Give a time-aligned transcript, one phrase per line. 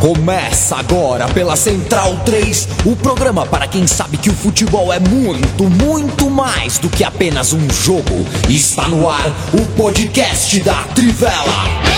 [0.00, 5.64] Começa agora pela Central 3, o programa para quem sabe que o futebol é muito,
[5.64, 8.26] muito mais do que apenas um jogo.
[8.48, 11.89] Está no ar o podcast da Trivela.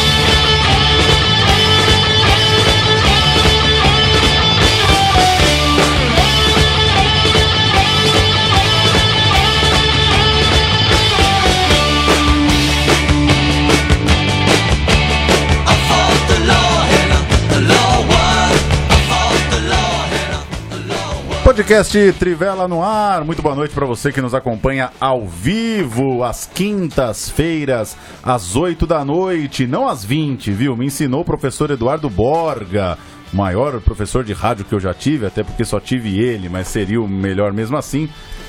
[21.52, 23.24] Podcast Trivela no ar.
[23.27, 29.05] Muito boa noite para você que nos acompanha ao vivo às quintas-feiras, às 8 da
[29.05, 30.75] noite, não às 20, viu?
[30.75, 32.97] Me ensinou o professor Eduardo Borga,
[33.30, 36.69] o maior professor de rádio que eu já tive, até porque só tive ele, mas
[36.69, 38.09] seria o melhor mesmo assim.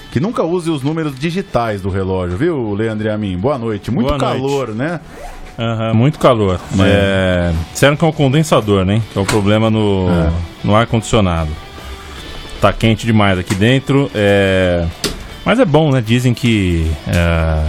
[0.09, 3.37] Que nunca use os números digitais do relógio, viu, Leandro a mim?
[3.37, 3.91] Boa noite.
[3.91, 4.33] Muito Boa noite.
[4.41, 5.01] calor, né?
[5.59, 6.57] Aham, muito calor.
[6.79, 7.51] É.
[7.73, 9.01] Disseram que é o condensador, né?
[9.11, 10.31] Que é o problema no, É.
[10.63, 11.49] no ar-condicionado.
[12.63, 14.09] Tá quente demais aqui dentro.
[14.15, 14.85] É...
[15.43, 15.99] Mas é bom, né?
[16.01, 16.89] Dizem que.
[17.07, 17.61] é,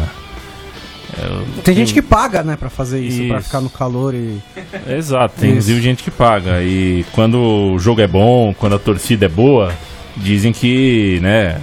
[1.65, 3.47] Tem gente que paga, né, pra fazer isso, pra Isso.
[3.47, 4.39] ficar no calor e.
[4.87, 6.63] é Exato, tem inclusive gente que paga.
[6.63, 7.39] E quando
[7.75, 9.73] o jogo é bom, quando a torcida é boa,
[10.17, 11.59] dizem que, né?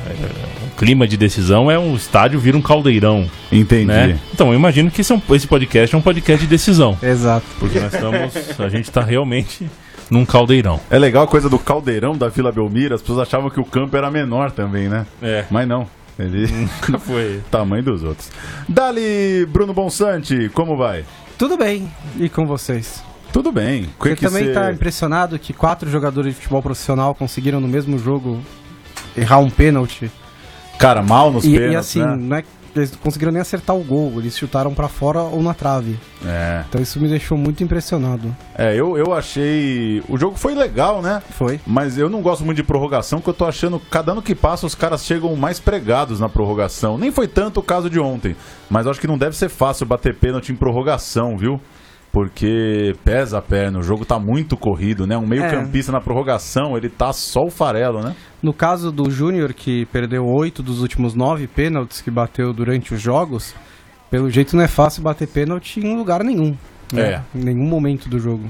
[0.68, 3.86] O clima de decisão é um estádio vira um caldeirão, Entendi.
[3.86, 4.20] né?
[4.34, 6.98] Então, eu imagino que esse, é um- esse podcast é um podcast de decisão.
[7.02, 7.46] Exato.
[7.60, 8.60] Porque nós estamos.
[8.60, 9.70] A gente tá realmente
[10.12, 10.80] num caldeirão.
[10.90, 12.94] É legal a coisa do caldeirão da Vila Belmiro.
[12.94, 15.08] As pessoas achavam que o campo era menor também, né?
[15.22, 15.46] É.
[15.50, 15.88] Mas não.
[16.20, 16.46] Ele.
[16.52, 17.42] Nunca foi.
[17.50, 18.30] Tamanho dos outros.
[18.68, 21.06] Dali, Bruno Bonsante, como vai?
[21.38, 21.92] Tudo bem.
[22.20, 23.02] E com vocês?
[23.34, 23.84] Tudo bem.
[23.98, 27.62] O que Você que também cê- tá impressionado que quatro jogadores de futebol profissional conseguiram
[27.62, 28.42] no mesmo jogo
[29.18, 30.12] errar um pênalti?
[30.78, 32.16] Cara, mal nos E, pênaltis, e assim, né?
[32.18, 32.44] não é
[32.76, 36.00] eles não conseguiram nem acertar o gol, eles chutaram pra fora ou na trave.
[36.26, 36.64] É.
[36.68, 38.36] Então isso me deixou muito impressionado.
[38.56, 40.04] É, eu, eu achei.
[40.08, 41.22] O jogo foi legal, né?
[41.32, 41.60] Foi.
[41.66, 44.36] Mas eu não gosto muito de prorrogação, porque eu tô achando que cada ano que
[44.36, 46.98] passa os caras chegam mais pregados na prorrogação.
[46.98, 48.36] Nem foi tanto o caso de ontem,
[48.70, 51.60] mas acho que não deve ser fácil bater pênalti em prorrogação, viu?
[52.12, 55.18] Porque pesa a perna, o jogo tá muito corrido, né?
[55.18, 58.14] Um meio-campista na prorrogação, ele tá só o farelo, né?
[58.44, 63.02] No caso do Júnior, que perdeu oito dos últimos nove pênaltis que bateu durante os
[63.02, 63.56] jogos,
[64.10, 66.54] pelo jeito não é fácil bater pênalti em lugar nenhum.
[66.92, 67.02] né?
[67.14, 67.22] É.
[67.34, 68.50] Em nenhum momento do jogo.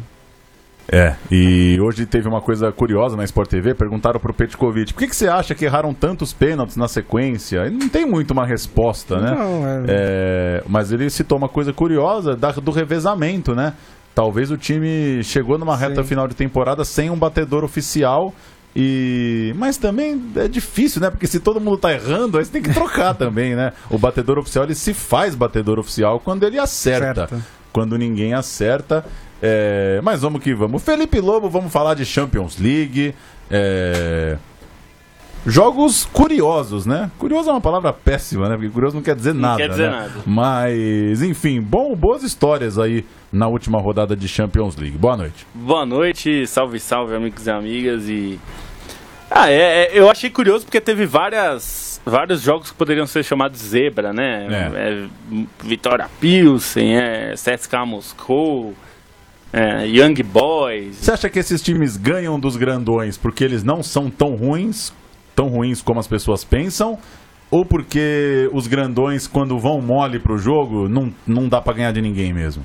[0.93, 5.07] É, e hoje teve uma coisa curiosa na Sport TV, perguntaram pro Petkovic, por que,
[5.07, 7.65] que você acha que erraram tantos pênaltis na sequência?
[7.65, 9.31] E não tem muito uma resposta, né?
[9.31, 13.73] Não, é- É, mas ele citou uma coisa curiosa da- do revezamento, né?
[14.13, 16.09] Talvez o time chegou numa reta Sim.
[16.09, 18.33] final de temporada sem um batedor oficial
[18.75, 21.09] e mas também é difícil, né?
[21.09, 23.71] Porque se todo mundo tá errando, aí você tem que trocar também, né?
[23.89, 27.27] O batedor oficial ele se faz batedor oficial quando ele acerta.
[27.27, 27.43] Certo.
[27.71, 29.05] Quando ninguém acerta.
[29.41, 30.83] É, mas vamos que vamos.
[30.83, 33.15] Felipe Lobo, vamos falar de Champions League.
[33.49, 34.37] é,
[35.45, 37.09] Jogos curiosos, né?
[37.17, 38.55] Curioso é uma palavra péssima, né?
[38.55, 39.57] Porque curioso não quer dizer nada.
[39.57, 40.01] quer dizer né?
[40.01, 40.13] nada.
[40.23, 44.97] Mas, enfim, bom, boas histórias aí na última rodada de Champions League.
[44.97, 45.47] Boa noite.
[45.55, 48.03] Boa noite, salve, salve, amigos e amigas.
[48.07, 48.39] E.
[49.31, 53.59] Ah, é, é, eu achei curioso porque teve várias, vários jogos que poderiam ser chamados
[53.61, 54.47] zebra, né?
[54.75, 55.07] É,
[55.63, 58.75] Vitória Pilsen, é, CSKA Moscou,
[59.53, 60.95] é, Young Boys.
[60.97, 64.93] Você acha que esses times ganham dos grandões porque eles não são tão ruins,
[65.35, 66.97] tão ruins como as pessoas pensam?
[67.49, 72.01] Ou porque os grandões, quando vão mole pro jogo, não, não dá pra ganhar de
[72.01, 72.63] ninguém mesmo?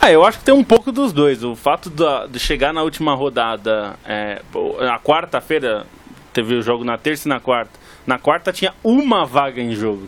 [0.00, 1.42] Ah, eu acho que tem um pouco dos dois.
[1.44, 4.40] O fato da- de chegar na última rodada, é,
[4.80, 5.86] na quarta-feira,
[6.32, 7.72] teve o jogo na terça e na quarta.
[8.06, 10.06] Na quarta tinha uma vaga em jogo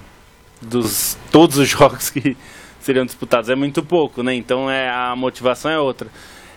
[0.63, 2.37] dos todos os jogos que
[2.81, 3.51] seriam disputados.
[3.51, 4.35] É muito pouco, né?
[4.35, 6.09] Então é, a motivação é outra.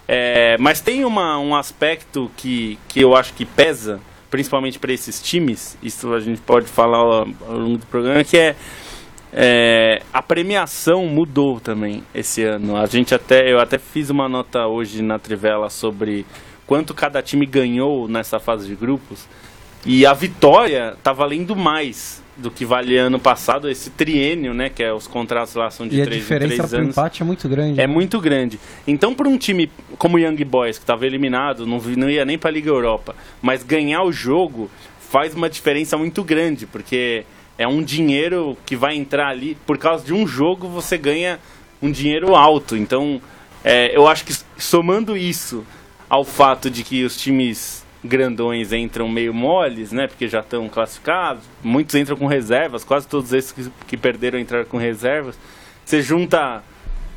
[0.07, 3.99] É, mas tem uma, um aspecto que, que eu acho que pesa,
[4.29, 8.55] principalmente para esses times, isso a gente pode falar ao, longo do programa, que é
[9.33, 12.75] é, a premiação mudou também esse ano.
[12.75, 16.25] A gente até, eu até fiz uma nota hoje na Trivela sobre
[16.67, 19.27] quanto cada time ganhou nessa fase de grupos.
[19.85, 24.69] E a vitória tá valendo mais do que valia ano passado, esse triênio, né?
[24.69, 26.89] Que é os contratos lá são de E a três em diferença três anos.
[26.89, 27.79] empate é muito grande.
[27.79, 28.59] É muito grande.
[28.85, 32.37] Então, para um time como o Young Boys, que estava eliminado, não, não ia nem
[32.37, 37.23] para a Liga Europa, mas ganhar o jogo faz uma diferença muito grande, porque
[37.57, 39.57] é um dinheiro que vai entrar ali.
[39.65, 41.39] Por causa de um jogo, você ganha
[41.81, 42.75] um dinheiro alto.
[42.75, 43.21] Então,
[43.63, 45.65] é, eu acho que somando isso
[46.09, 50.07] ao fato de que os times grandões entram meio moles, né?
[50.07, 51.43] Porque já estão classificados.
[51.63, 55.37] Muitos entram com reservas, quase todos esses que, que perderam entraram com reservas.
[55.85, 56.63] Você junta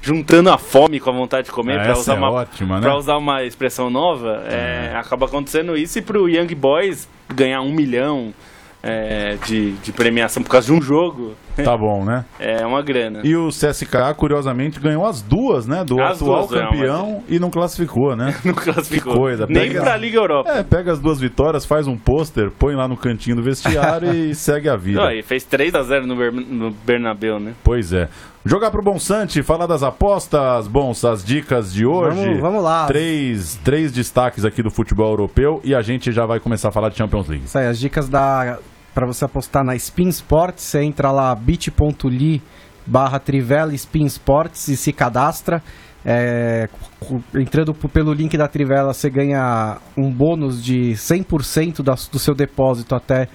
[0.05, 2.93] juntando a fome com a vontade de comer, Essa usar, é uma, ótima, né?
[2.93, 8.35] usar uma expressão nova, é, acaba acontecendo isso e pro Young Boys ganhar um milhão
[8.83, 12.25] é, de, de premiação por causa de um jogo Tá bom, né?
[12.41, 13.21] é uma grana.
[13.23, 15.85] E o CSKA, curiosamente, ganhou as duas, né?
[15.85, 18.35] Do As atual duas, é, campeão e não classificou, né?
[18.45, 19.13] Não classificou.
[19.13, 20.51] Que coisa, Nem pega- pra Liga Europa.
[20.51, 24.35] É, pega as duas vitórias, faz um pôster, põe lá no cantinho do vestiário e
[24.37, 25.01] segue a vida.
[25.03, 27.53] Não, e fez 3x0 no, Ber- no Bernabéu, né?
[27.63, 28.09] Pois é.
[28.47, 32.17] Jogar pro Bonsante, falar das apostas, bons, as dicas de hoje.
[32.25, 32.87] Vamos- vamos lá.
[32.87, 36.91] Três, três destaques aqui do futebol europeu e a gente já vai começar a falar
[36.91, 37.45] de Champions League.
[37.47, 38.59] Isso aí, as dicas da
[38.95, 42.41] para você apostar na Spin Sports, você entra lá bit.ly
[42.87, 45.63] barra Trivela Spin Sports e se cadastra.
[46.07, 46.69] É,
[47.35, 52.95] entrando pelo link da Trivela, você ganha um bônus de 100% da, do seu depósito
[52.95, 53.29] até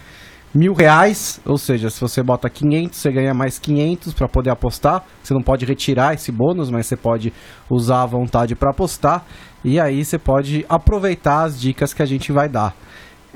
[0.54, 5.04] mil reais, ou seja, se você bota 500, você ganha mais 500 para poder apostar.
[5.22, 7.34] Você não pode retirar esse bônus, mas você pode
[7.70, 9.26] usar à vontade para apostar.
[9.64, 12.76] E aí você pode aproveitar as dicas que a gente vai dar.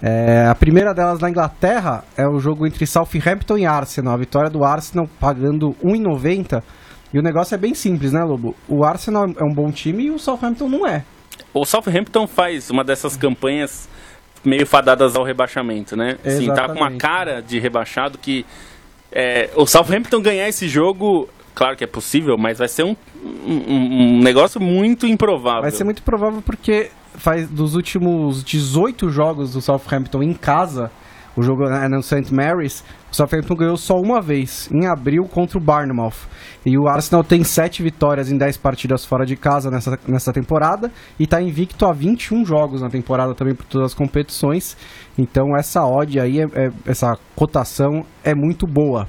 [0.05, 4.13] É, a primeira delas na Inglaterra é o jogo entre Southampton e Arsenal.
[4.13, 6.61] A vitória do Arsenal pagando 1,90.
[7.13, 8.53] E o negócio é bem simples, né, Lobo?
[8.67, 11.05] O Arsenal é um bom time e o Southampton não é.
[11.53, 13.87] O Southampton faz uma dessas campanhas
[14.43, 16.17] meio fadadas ao rebaixamento, né?
[16.25, 18.45] Assim, tá com uma cara de rebaixado que
[19.09, 24.17] é, o Southampton ganhar esse jogo, claro que é possível, mas vai ser um, um-
[24.17, 25.61] um negócio muito improvável.
[25.61, 30.91] Vai ser muito provável porque faz dos últimos 18 jogos do Southampton em casa,
[31.35, 32.31] o jogo é no St.
[32.31, 36.27] Mary's, o Southampton ganhou só uma vez, em abril, contra o Barnmouth.
[36.65, 40.91] E o Arsenal tem 7 vitórias em 10 partidas fora de casa nessa, nessa temporada
[41.19, 44.77] e está invicto a 21 jogos na temporada também por todas as competições.
[45.17, 49.07] Então essa odd aí, é- é- essa cotação é muito boa.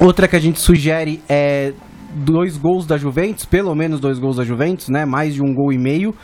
[0.00, 1.72] Outra que a gente sugere é
[2.14, 5.04] dois gols da Juventus, pelo menos dois gols da Juventus, né?
[5.04, 6.14] Mais de um gol e meio,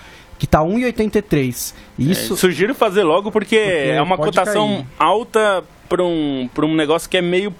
[0.44, 1.74] que tá 1,83.
[1.98, 4.86] Isso É, sugiro fazer logo porque, é uma cotação cair.
[4.98, 7.50] alta para um, pra um negócio que é meio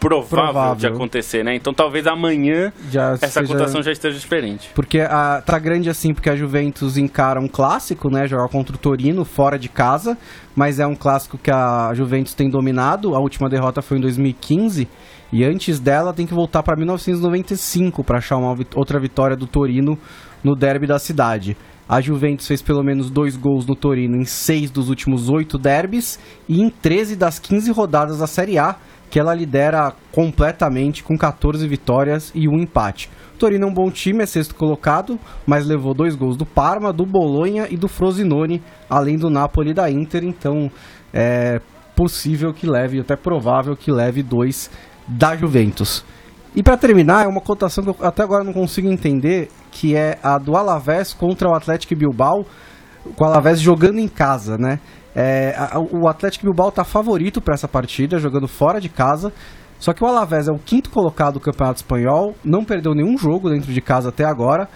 [0.00, 0.74] provável, Provável.
[0.76, 1.54] de acontecer, né?
[1.54, 4.70] Então talvez amanhã já essa seja- cotação já esteja diferente.
[4.74, 8.26] Porque a, tá grande assim, porque a Juventus encara um clássico, né?
[8.26, 10.18] Jogar contra o Torino fora de casa,
[10.56, 13.14] mas é um clássico que a Juventus tem dominado.
[13.14, 14.88] A última derrota foi em 2015
[15.32, 19.96] e antes dela tem que voltar para 1995 para achar uma outra vitória do Torino
[20.42, 21.56] no derby da cidade.
[21.88, 26.18] A Juventus fez pelo menos dois gols no Torino em seis dos últimos oito derbys
[26.48, 28.76] e em 13 das 15 rodadas da Série A,
[29.08, 33.08] que ela lidera completamente com 14 vitórias e um empate.
[33.34, 36.92] O Torino é um bom time, é sexto colocado, mas levou dois gols do Parma,
[36.92, 40.68] do Bolonha e do Frosinone, além do Napoli e da Inter, então
[41.14, 41.60] é
[41.94, 44.70] possível que leve, até provável que leve dois
[45.06, 46.04] da Juventus.
[46.56, 50.18] E para terminar, é uma cotação que eu até agora não consigo entender, que é
[50.22, 52.46] a do Alavés contra o Atlético Bilbao,
[53.14, 54.80] com o Alavés jogando em casa, né?
[55.14, 59.32] É, a- o Atlético Bilbao tá favorito para essa partida, jogando fora de casa.
[59.78, 63.50] Só que o Alavés é o quinto colocado do Campeonato Espanhol, não perdeu nenhum jogo
[63.50, 64.66] dentro de casa até agora,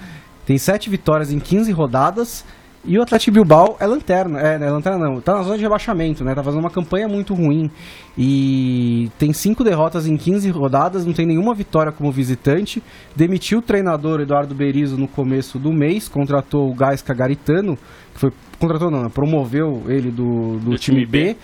[0.44, 2.44] tem sete vitórias em 15 rodadas.
[2.82, 5.62] E o Atlético Bilbao é lanterna, é, não é lanterna não, tá na zona de
[5.62, 6.34] rebaixamento, né?
[6.34, 7.70] Tá fazendo uma campanha muito ruim
[8.16, 12.82] e tem cinco derrotas em 15 rodadas, não tem nenhuma vitória como visitante.
[13.14, 17.76] Demitiu o treinador Eduardo Berizzo no começo do mês, contratou o Gaisca Garitano,
[18.14, 19.08] que foi contratou não, né?
[19.12, 21.34] promoveu ele do, do, Do time time B.
[21.34, 21.36] B.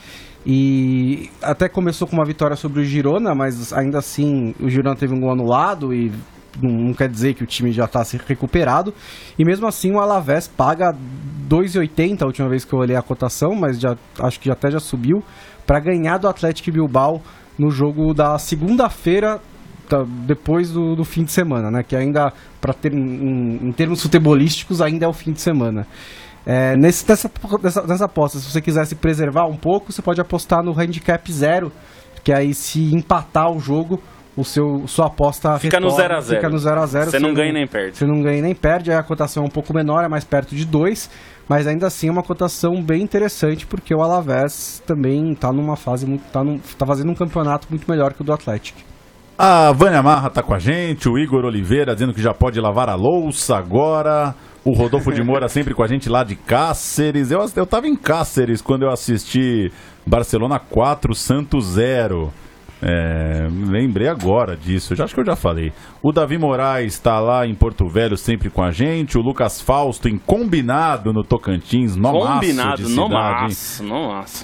[0.49, 5.12] E até começou com uma vitória sobre o Girona, mas ainda assim o Girona teve
[5.12, 6.12] um gol anulado e
[6.63, 8.93] não, quer dizer que o time já está recuperado.
[9.39, 10.95] E mesmo assim o Alavés paga
[11.49, 14.81] 2,80 a última vez que eu olhei a cotação, mas já acho que até já
[14.81, 15.23] subiu
[15.67, 17.21] para ganhar do Atlético Bilbao
[17.59, 19.41] no jogo da segunda-feira
[19.89, 21.83] tá, depois do, do fim de semana, né?
[21.83, 25.87] Que ainda para ter em, em termos futebolísticos ainda é o fim de semana.
[26.45, 30.21] É, nesse, nessa, nessa, nessa aposta, se você quiser se preservar um pouco, você pode
[30.21, 31.73] apostar no handicap zero,
[32.23, 34.01] que aí se empatar o jogo,
[34.37, 36.37] o seu sua aposta Fica no retorna, 0 a 0.
[36.37, 37.11] Fica no 0 a 0.
[37.11, 37.97] Você não ganha nem perde.
[37.97, 40.55] Você não ganha nem perde, aí a cotação é um pouco menor, é mais perto
[40.55, 41.11] de 2,
[41.49, 46.07] mas ainda assim é uma cotação bem interessante, porque o Alavés também está numa fase
[46.07, 46.23] muito.
[46.31, 48.78] tá, num, tá fazendo um campeonato muito melhor que o do Atlético.
[49.38, 52.88] A Vânia Marra tá com a gente, o Igor Oliveira dizendo que já pode lavar
[52.88, 54.35] a louça agora.
[54.64, 57.31] O Rodolfo de Moura sempre com a gente lá de Cáceres.
[57.31, 59.71] Eu, eu tava em Cáceres quando eu assisti
[60.07, 62.33] Barcelona 4, Santos 0.
[62.83, 65.73] É, lembrei agora disso, já acho que eu já falei.
[66.02, 69.16] O Davi Moraes está lá em Porto Velho sempre com a gente.
[69.16, 73.83] O Lucas Fausto em Combinado no Tocantins, no Combinado, no massa.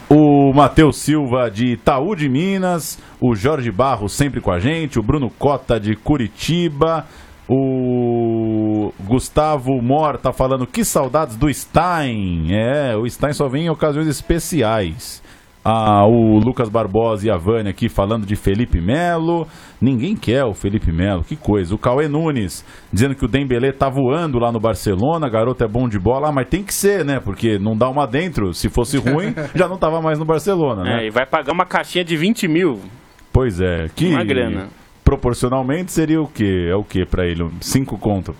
[0.09, 5.03] O Matheus Silva de Itaú de Minas, o Jorge Barros sempre com a gente, o
[5.03, 7.07] Bruno Cota de Curitiba,
[7.49, 12.49] O Gustavo Mor tá falando que saudades do Stein.
[12.51, 15.23] É, o Stein só vem em ocasiões especiais.
[15.65, 19.47] Ah, o Lucas Barbosa e a Vânia aqui falando de Felipe Melo.
[19.81, 21.73] Ninguém quer o Felipe Melo, que coisa.
[21.75, 25.89] O Cauê Nunes dizendo que o Dembélé tá voando lá no Barcelona, garoto é bom
[25.89, 27.21] de bola, ah, mas tem que ser, né?
[27.21, 28.53] Porque não dá uma dentro.
[28.53, 31.05] Se fosse ruim, já não tava mais no Barcelona, né?
[31.05, 32.81] É, e vai pagar uma caixinha de 20 mil.
[33.33, 34.69] Pois é, que Uma grana.
[35.05, 36.69] proporcionalmente seria o quê?
[36.71, 37.49] É o quê pra ele?
[37.61, 38.35] Cinco conto.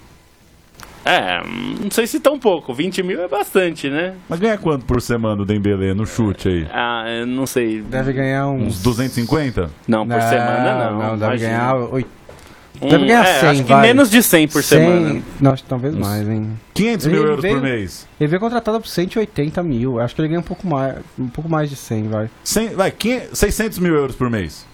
[1.05, 1.43] É,
[1.83, 2.73] não sei se tão pouco.
[2.73, 4.15] 20 mil é bastante, né?
[4.29, 6.67] Mas ganha quanto por semana o Dembélé no chute aí?
[6.73, 7.81] Ah, eu não sei.
[7.83, 8.77] Deve ganhar uns.
[8.79, 9.71] Uns 250?
[9.89, 10.99] Não, por semana não.
[10.99, 11.49] Não, deve imagina.
[11.51, 11.75] ganhar.
[11.77, 12.09] Oito,
[12.81, 13.83] Um- deve ganhar é, 100, acho que vai.
[13.83, 15.23] menos de 100 por 100, semana.
[15.41, 16.51] Não, acho que talvez mais, hein?
[16.73, 18.09] 500 mil Ele euros veio- por mês.
[18.21, 19.99] Ele veio contratado por 180 mil.
[20.01, 22.31] Acho que ele ganha um pouco mais, um pouco mais de 100, vai.
[22.45, 24.65] 100, vai, 500, 600 mil euros por mês.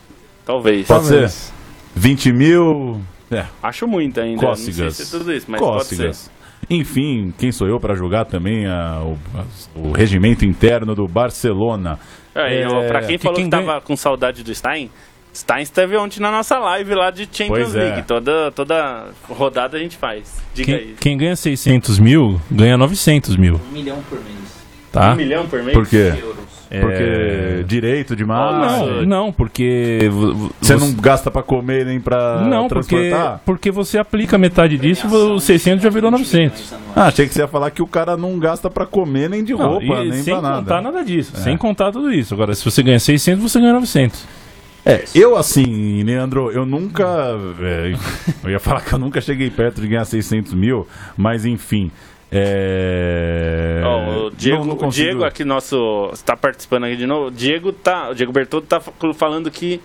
[0.45, 0.87] Talvez.
[0.87, 1.33] Pode Talvez.
[1.33, 1.53] ser.
[1.97, 3.01] 20 mil.
[3.31, 4.41] É, Acho muito ainda.
[4.47, 4.97] Não sei cócegas.
[4.97, 6.17] se é tudo isso, mas pode Cócegas.
[6.17, 6.31] ser.
[6.71, 9.45] Enfim, quem sou eu para julgar também a- o, a-
[9.79, 11.99] o regimento interno do Barcelona?
[12.35, 14.91] É, eu- É, pra quem que falou que, quem tava com saudade do Stein,
[15.35, 17.79] Stein esteve ontem na nossa live lá de Champions Pois é.
[17.85, 18.03] League.
[18.09, 20.43] Toda, toda rodada a gente faz.
[20.55, 20.95] Diga Quem, aí.
[21.01, 23.55] quem ganha 600 mil, ganha 900 mil.
[23.71, 24.59] Um milhão por mês.
[24.91, 25.13] Tá?
[25.13, 25.75] Um milhão por mês?
[25.77, 26.13] Por quê?
[26.71, 28.79] É, Porque direito demais.
[28.81, 30.09] Não, não, porque.
[30.13, 33.41] vo- vo- Você não gasta pra comer nem pra Não, porque, transportar?
[33.45, 36.75] porque você aplica metade disso, o 600 já virou 900.
[36.95, 39.55] Ah, achei que você ia falar que o cara não gasta pra comer nem de
[39.55, 40.59] Não, roupa, e nem sem pra nada.
[40.63, 42.35] contar nada disso, sem contar tudo isso.
[42.35, 44.27] Agora, se você ganha 600, você ganha 900.
[44.85, 47.05] É, eu assim, Leandro, eu nunca.
[47.61, 47.95] é,
[48.45, 51.91] eu ia falar que eu nunca cheguei perto de ganhar 600 mil, mas enfim.
[52.31, 53.81] É.
[53.85, 56.11] Ó, o Diego, não- não o Diego aqui, nosso.
[56.13, 57.31] está participando aqui de novo.
[57.31, 59.81] Diego, tá, o Diego Bertotto tá fa- falando que,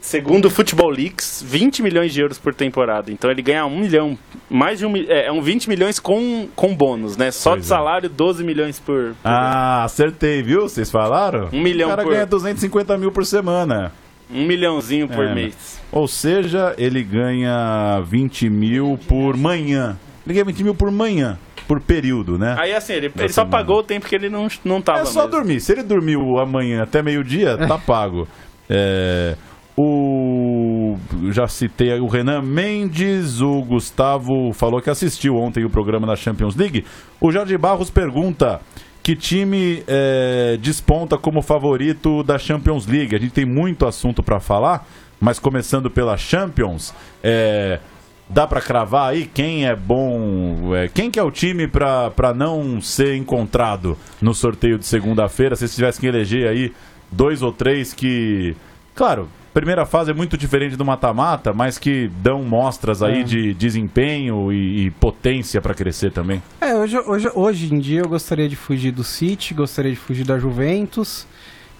[0.00, 3.10] segundo o Football Leaks, 20 milhões de euros por temporada.
[3.10, 4.16] Então ele ganha um milhão.
[4.50, 4.96] Mais de um.
[4.96, 7.30] É, é um 20 milhões com, com bônus, né?
[7.30, 7.68] Só Pois de é.
[7.68, 9.08] salário, 12 milhões por.
[9.10, 10.62] por- Ah, acertei, viu?
[10.62, 11.48] Vocês falaram?
[11.52, 13.92] Um milhão O cara por- ganha 250 mil por semana.
[14.34, 15.78] Um milhãozinho por É, mês.
[15.92, 19.98] Ou seja, ele ganha 20 mil por manhã.
[20.24, 21.36] Ele ganha 20 mil por manhã,
[21.72, 22.54] por período, né?
[22.58, 25.00] Aí assim, ele, ele só pagou o tempo que ele não, não tava.
[25.00, 25.30] É só mesmo.
[25.30, 25.58] dormir.
[25.58, 28.28] Se ele dormiu amanhã até meio-dia, tá pago.
[28.68, 29.34] É,
[29.74, 30.98] o.
[31.30, 36.54] Já citei o Renan Mendes, o Gustavo falou que assistiu ontem o programa da Champions
[36.54, 36.84] League.
[37.18, 38.60] O Jorge Barros pergunta.
[39.02, 43.16] Que time é, desponta como favorito da Champions League?
[43.16, 44.86] A gente tem muito assunto pra falar,
[45.18, 47.80] mas começando pela Champions, é,
[48.28, 50.74] Dá pra cravar aí quem é bom?
[50.74, 55.54] é, quem que é o time pra, pra não ser encontrado no sorteio de segunda-feira?
[55.54, 56.72] Se vocês tivessem que eleger aí
[57.10, 58.56] dois ou três que.
[58.94, 64.52] Claro, primeira fase é muito diferente do mata-mata, mas que dão mostras aí de desempenho
[64.52, 66.42] e, e potência pra crescer também.
[66.60, 70.24] É, hoje, hoje, hoje em dia eu gostaria de fugir do City, gostaria de fugir
[70.24, 71.26] da Juventus,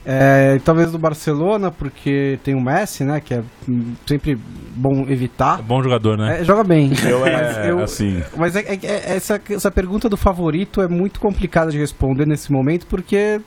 [0.04, 3.42] é, talvez do Barcelona, porque tem o Messi, né, que é
[4.06, 4.37] sempre
[4.75, 5.61] bom evitar.
[5.61, 6.40] É bom jogador, né?
[6.40, 6.90] É, joga bem.
[7.09, 8.23] Eu Mas é eu- assim.
[8.37, 12.50] Mas é, é- é- essa, essa pergunta do favorito é muito complicada de responder nesse
[12.50, 13.40] momento, porque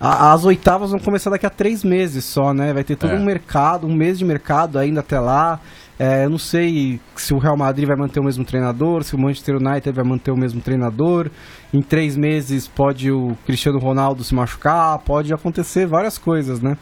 [0.00, 2.72] a- as oitavas vão começar daqui a três meses só, né?
[2.72, 3.16] Vai ter todo É.
[3.16, 5.60] um mercado, um mês de mercado ainda até lá.
[5.98, 9.18] É, eu não sei se o Real Madrid vai manter o mesmo treinador, se o
[9.18, 11.28] Manchester United vai manter o mesmo treinador.
[11.74, 16.76] Em três meses pode o Cristiano Ronaldo se machucar, pode acontecer várias coisas, né?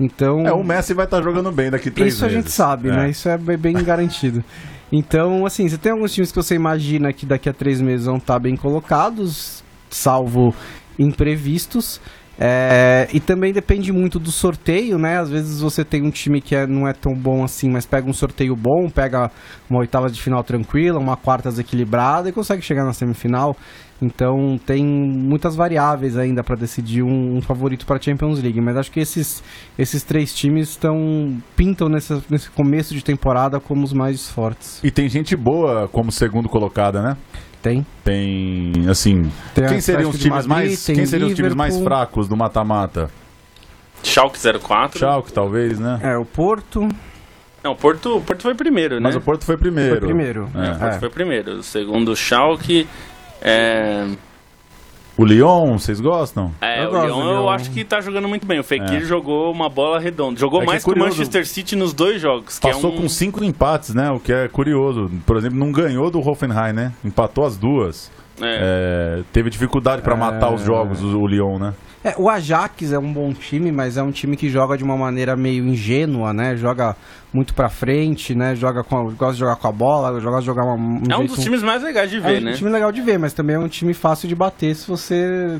[0.00, 0.46] Então.
[0.46, 2.54] É, o Messi vai estar jogando bem daqui três Isso a gente meses.
[2.54, 2.92] sabe, É.
[2.96, 3.10] né?
[3.10, 4.42] Isso é bem, garantido.
[4.92, 8.16] Então, assim, você tem alguns times que você imagina que daqui a três meses vão
[8.18, 10.54] estar bem colocados, salvo
[10.96, 12.00] imprevistos.
[12.38, 15.18] É, e também depende muito do sorteio, né?
[15.18, 18.08] Às vezes você tem um time que é- não é tão bom assim, mas pega
[18.08, 19.30] um sorteio bom, pega
[19.70, 23.56] uma oitava de final tranquila, uma quarta desequilibrada e consegue chegar na semifinal.
[24.02, 28.76] Então tem muitas variáveis ainda para decidir um, um favorito para a Champions League, mas
[28.76, 29.42] acho que esses,
[29.78, 34.80] esses três times estão pintam nesse, nesse começo de temporada como os mais fortes.
[34.82, 37.16] E tem gente boa como segundo colocada, né?
[37.64, 37.86] Tem.
[38.04, 42.28] Tem, assim, Tem quem seriam os times Madrid, mais, quem seriam os times mais fracos
[42.28, 43.10] do mata-mata?
[44.02, 44.98] Schalke 04.
[44.98, 45.98] Schalke, talvez, né?
[46.02, 46.86] É, o Porto
[47.62, 49.00] Não, o Porto, o Porto foi primeiro, né?
[49.00, 49.92] Mas o Porto foi primeiro.
[49.92, 50.50] foi primeiro.
[50.54, 50.72] É.
[50.72, 51.52] O Porto foi primeiro.
[51.52, 52.86] O segundo, o Schalke.
[53.40, 54.08] É,
[55.16, 56.50] O Lyon, vocês gostam?
[56.60, 58.58] é Eu o Lyon eu acho que tá jogando muito bem.
[58.58, 59.04] O Fekir É.
[59.04, 60.38] jogou uma bola redonda.
[60.40, 60.98] Jogou É que mais é que o.
[60.98, 62.58] Manchester City nos dois jogos.
[62.58, 63.02] Que Passou é um...
[63.02, 64.10] com cinco empates, né?
[64.10, 65.10] O que é curioso.
[65.24, 66.92] Por exemplo, não ganhou do Hoffenheim, né?
[67.04, 68.10] Empatou as duas.
[68.40, 69.18] É.
[69.20, 71.74] É, teve dificuldade pra matar os jogos, o, o Lyon, né?
[72.04, 74.94] É, o Ajax é um bom time, mas é um time que joga de uma
[74.96, 76.54] maneira meio ingênua, né?
[76.54, 76.94] Joga
[77.32, 78.54] muito pra frente, né?
[78.54, 81.34] Joga com, gosta de jogar com a bola, gosta de jogar um É um jeito-
[81.34, 82.52] dos times mais legais de é ver, um né?
[82.52, 85.58] time legal de ver, mas também é um time fácil de bater se você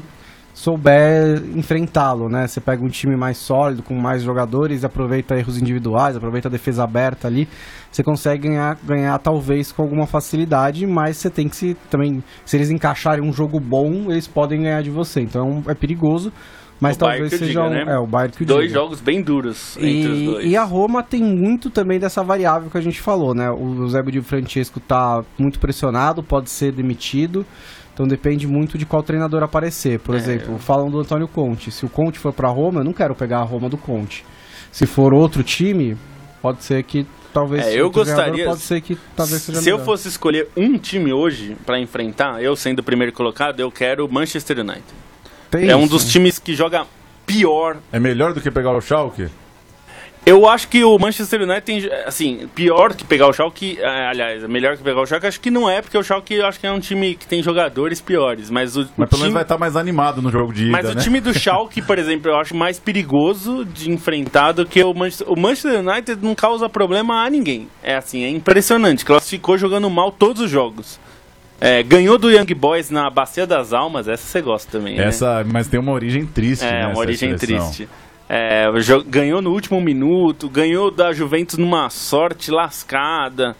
[0.54, 2.46] souber enfrentá-lo, né?
[2.46, 6.84] Você pega um time mais sólido, com mais jogadores, aproveita erros individuais, aproveita a defesa
[6.84, 7.48] aberta ali,
[7.90, 12.56] você consegue ganhar, ganhar talvez com alguma facilidade, mas você tem que se também, se
[12.56, 15.20] eles encaixarem um jogo bom, eles podem ganhar de você.
[15.20, 16.32] Então é perigoso,
[16.80, 17.84] mas O talvez seja diga, um, né?
[17.88, 18.80] é o Bayern que Dois diga.
[18.80, 20.46] jogos bem duros entre os E, dois.
[20.52, 23.50] e a Roma tem muito também dessa variável que a gente falou, né?
[23.50, 27.44] O Zé Di Francesco tá muito pressionado, pode ser demitido.
[27.94, 30.00] Então depende muito de qual treinador aparecer.
[30.00, 30.18] Por É.
[30.18, 31.70] exemplo, falam do Antônio Conte.
[31.70, 34.24] Se o Conte for pra Roma, eu não quero pegar a Roma do Conte.
[34.72, 35.96] Se for outro time,
[36.42, 37.64] pode ser que talvez.
[37.66, 39.84] É, eu gostaria- Pode ser que talvez seja Se eu melhor.
[39.86, 44.12] fosse escolher um time hoje pra enfrentar, eu sendo o primeiro colocado, eu quero o
[44.12, 44.82] Manchester United.
[45.48, 46.10] Tem é um isso, dos né?
[46.10, 46.84] times que joga
[47.24, 47.76] pior.
[47.92, 49.28] É melhor do que pegar o Schalke?
[50.26, 54.42] Eu acho que o Manchester United tem, assim, pior que pegar o Schalke, é, aliás,
[54.48, 56.72] melhor que pegar o Schalke, acho que não é, porque o Schalke acho que é
[56.72, 59.58] um time que tem jogadores piores, mas o, Mas o pelo time, menos vai estar
[59.58, 61.02] mais animado no jogo de ida, mas o né?
[61.02, 65.30] time do Schalke, por exemplo, eu acho mais perigoso de enfrentar do que o Manchester,
[65.30, 67.68] o Manchester United não causa problema a ninguém.
[67.82, 70.98] É assim, é impressionante, classificou jogando mal todos os jogos.
[71.60, 75.04] É, ganhou do Young Boys na Bacia das Almas, essa você gosta também, né?
[75.04, 76.82] Essa, mas tem uma origem triste, né?
[76.82, 77.66] É, uma origem expressão.
[77.66, 77.88] triste.
[78.36, 78.66] É,
[79.06, 83.54] ganhou no último minuto, ganhou da Juventus numa sorte lascada.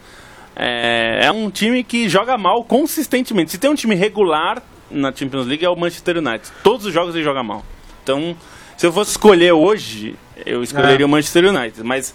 [0.53, 3.51] É, é um time que joga mal consistentemente.
[3.51, 6.51] Se tem um time regular na Champions League é o Manchester United.
[6.61, 7.63] Todos os jogos ele joga mal.
[8.03, 8.35] Então,
[8.75, 11.07] se eu fosse escolher hoje, eu escolheria É.
[11.07, 11.81] o Manchester United.
[11.81, 12.13] Mas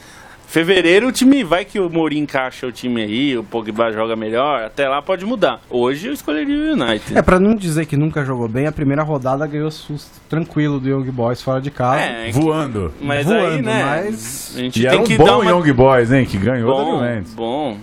[0.50, 4.64] fevereiro o time vai que o Mourinho encaixa o time aí, o Pogba joga melhor,
[4.64, 5.60] até lá pode mudar.
[5.70, 7.16] Hoje eu escolheria o United.
[7.16, 10.88] É, pra não dizer que nunca jogou bem, a primeira rodada ganhou susto tranquilo do
[10.88, 12.00] Young Boys fora de casa.
[12.02, 12.92] É, Voando.
[13.00, 13.84] mas aí, voando, né?
[13.84, 16.26] mas- A gente E tem era um que bom dar uma Young Boys, hein?
[16.26, 17.34] Que ganhou da Bom, Juventus.
[17.34, 17.76] bom.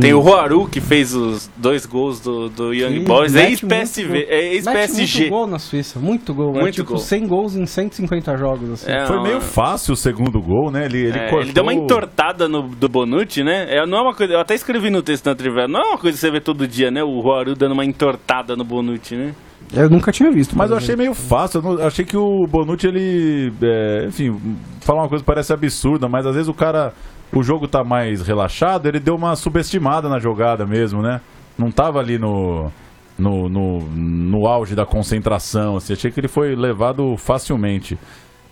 [0.00, 3.32] Tem o Roaru que fez os dois gols do, do Young Que Boys.
[3.32, 4.34] mete Ex-PSV, muito gol.
[4.36, 5.18] é ex-PSG.
[5.20, 6.56] muito gol na Suíça, muito gol.
[6.56, 6.98] é Muito tipo gol.
[6.98, 8.90] 100 gols em 150 jogos, assim.
[8.90, 10.84] É, Foi meio fácil o segundo gol, né?
[10.84, 11.40] Ele, ele é, cortou...
[11.42, 13.66] ele deu uma entortada no, do Bonucci, né?
[13.68, 15.98] É, não é uma coisa, eu até escrevi no texto na trivela, não é uma
[15.98, 17.02] coisa que você vê todo dia, né?
[17.02, 19.34] O Roaru dando uma entortada no Bonucci, né?
[19.72, 20.56] Eu nunca tinha visto.
[20.56, 21.02] Mas eu achei exemplo.
[21.02, 21.58] meio fácil.
[21.58, 23.52] Eu não- achei que o Bonucci, ele.
[23.62, 24.38] é, enfim,
[24.80, 26.92] falar uma coisa que parece absurda, mas às vezes o cara.
[27.34, 31.20] O jogo tá mais relaxado, ele deu uma subestimada na jogada mesmo, né?
[31.58, 32.70] Não tava ali no.
[33.16, 37.96] No, no, no auge da concentração, assim, achei que ele foi levado facilmente.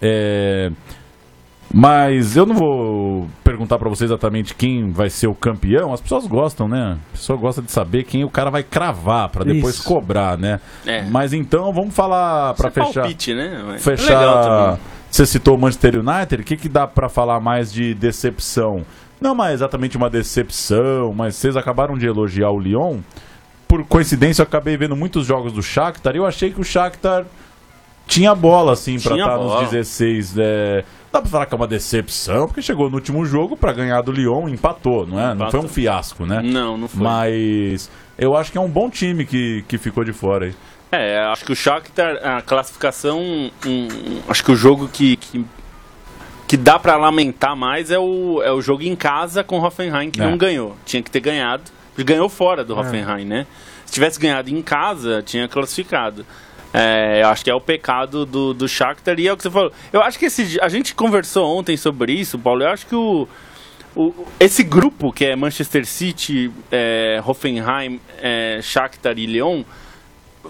[0.01, 0.71] É,
[1.75, 5.93] mas eu não vou perguntar pra você exatamente quem vai ser o campeão.
[5.93, 6.99] As pessoas gostam, né?
[7.09, 9.85] A pessoa gosta de saber quem o cara vai cravar pra depois Isso.
[9.85, 10.61] cobrar, né?
[10.87, 11.03] É.
[11.11, 13.01] Mas então vamos falar pra Isso é fechar.
[13.01, 13.63] palpite, né?
[13.67, 14.43] Mas Legal Fechar.
[14.45, 14.79] também.
[15.13, 16.41] Você citou o Manchester United.
[16.41, 18.83] O que, que dá pra falar mais de decepção?
[19.21, 23.01] Não mais exatamente uma decepção, mas vocês acabaram de elogiar o Lyon.
[23.69, 27.27] Por coincidência, eu acabei vendo muitos jogos do Shakhtar e eu achei que o Shakhtar
[28.07, 29.61] tinha bola, assim, pra estar bola.
[29.61, 30.35] nos 16.
[30.39, 30.85] É...
[31.13, 34.13] Dá pra falar que é uma decepção, porque chegou no último jogo pra ganhar do
[34.13, 35.27] Lyon empatou, não é?
[35.27, 35.61] Não Empatou.
[35.61, 36.41] foi um fiasco, né?
[36.43, 37.03] Não, não foi.
[37.03, 40.55] Mas eu acho que é um bom time que, que ficou de fora aí.
[40.93, 43.19] É, acho que o Shakhtar, a classificação,
[43.67, 45.45] um- acho que o jogo que, que,
[46.47, 50.11] que dá pra lamentar mais é o, é o jogo em casa com o Hoffenheim,
[50.11, 50.25] que É.
[50.29, 50.77] não ganhou.
[50.85, 51.63] Tinha que ter ganhado.
[51.97, 53.47] Ganhou fora do Hoffenheim, né?
[53.87, 56.27] Se tivesse ganhado em casa, tinha classificado.
[56.75, 59.51] É, eu acho que é o pecado do, do Shakhtar e é o que você
[59.51, 59.73] falou.
[59.93, 62.63] Eu acho que esse, a gente conversou ontem sobre isso, Paulo.
[62.65, 63.27] Eu acho que o,
[63.97, 69.63] o- esse grupo que é Manchester City, é, Hoffenheim, é, Shakhtar e Lyon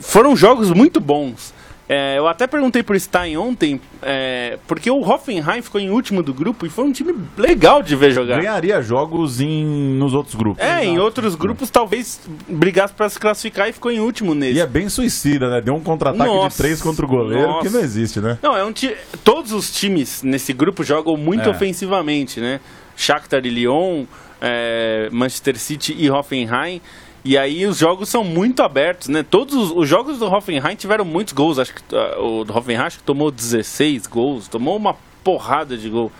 [0.00, 1.52] foram jogos muito bons.
[1.88, 6.32] É, eu até perguntei pro Stein ontem, é, porque o Hoffenheim ficou em último do
[6.32, 8.40] grupo e foi um time legal de ver jogar.
[8.40, 9.64] Ganharia jogos em,
[9.98, 10.64] nos outros grupos.
[10.64, 14.58] É, em outros grupos talvez brigasse pra se classificar e ficou em último nesse.
[14.58, 15.60] E é bem suicida, né?
[15.60, 17.68] Deu um contra-ataque de três contra o goleiro nossa.
[17.68, 18.38] que não existe, né?
[18.40, 18.96] Não, é um ti...
[19.22, 21.50] todos os times nesse grupo jogam muito É.
[21.50, 22.60] ofensivamente, né?
[22.96, 24.04] Shakhtar e Lyon,
[24.40, 26.80] é, Manchester City e Hoffenheim.
[27.24, 29.22] E aí os jogos são muito abertos, né?
[29.22, 31.58] Todos os, os jogos do Hoffenheim tiveram muitos gols.
[31.58, 36.10] Acho que ah, o Hoffenheim acho que tomou 16 gols, tomou uma porrada de gol.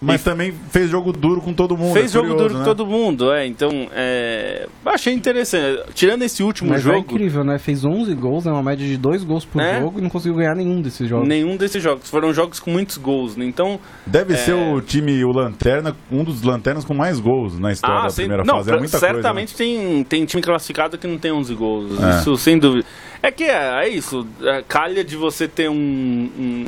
[0.00, 1.92] Mas também fez jogo duro com todo mundo.
[1.92, 2.64] Fez é jogo curioso, duro né?
[2.64, 3.46] com todo mundo, é.
[3.46, 5.82] Então, é, achei interessante.
[5.94, 7.58] Tirando esse último Mas é jogo, incrível, né?
[7.58, 8.52] Fez 11 gols, né?
[8.52, 9.78] Uma média de 2 gols por É?
[9.80, 11.28] jogo e não conseguiu ganhar nenhum desses jogos.
[11.28, 12.08] nenhum desses jogos.
[12.08, 13.44] Foram jogos com muitos gols, né?
[13.44, 14.36] Então, Deve É.
[14.36, 18.24] ser o time, o Lanterna, um dos lanternas com mais gols na história da sem-
[18.24, 18.70] primeira Ah, não, fase.
[18.72, 19.58] É muita certamente coisa.
[19.58, 22.02] tem, tem time classificado que não tem 11 gols.
[22.02, 22.18] É.
[22.20, 22.86] Isso sem dúvida.
[23.22, 24.26] É que é, é isso.
[24.42, 26.64] É, calha de você ter um, um,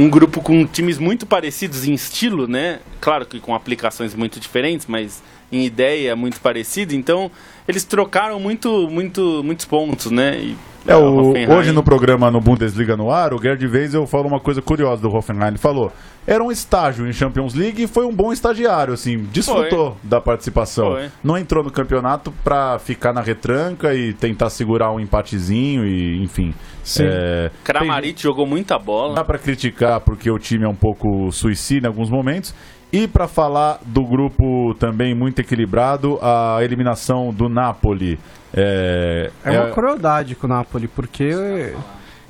[0.00, 2.80] um grupo com times muito parecidos em estilo, né?
[3.02, 6.94] Claro que com aplicações muito diferentes, mas em ideia muito parecido.
[6.94, 7.30] Então,
[7.68, 10.40] eles trocaram muito, muito, muitos pontos, né?
[10.40, 14.06] E É, a o- Hoffenheim- hoje no programa no Bundesliga no ar, o Gerd Weisel
[14.06, 15.48] falou uma coisa curiosa do Hoffenheim.
[15.48, 15.92] Ele falou:
[16.26, 20.92] era um estágio em Champions League e foi um bom estagiário, assim, desfrutou da participação.
[20.92, 21.08] Foi.
[21.22, 26.54] Não entrou no campeonato pra ficar na retranca e tentar segurar um empatezinho e, enfim.
[26.82, 27.04] Sim.
[27.06, 29.14] É, Kramaric jogou muita bola.
[29.14, 32.54] Dá pra criticar porque o time é um pouco suicida em alguns momentos.
[32.92, 38.18] E pra falar do grupo também muito equilibrado, a eliminação do Napoli.
[38.52, 41.72] É, É uma crueldade com o Napoli, porque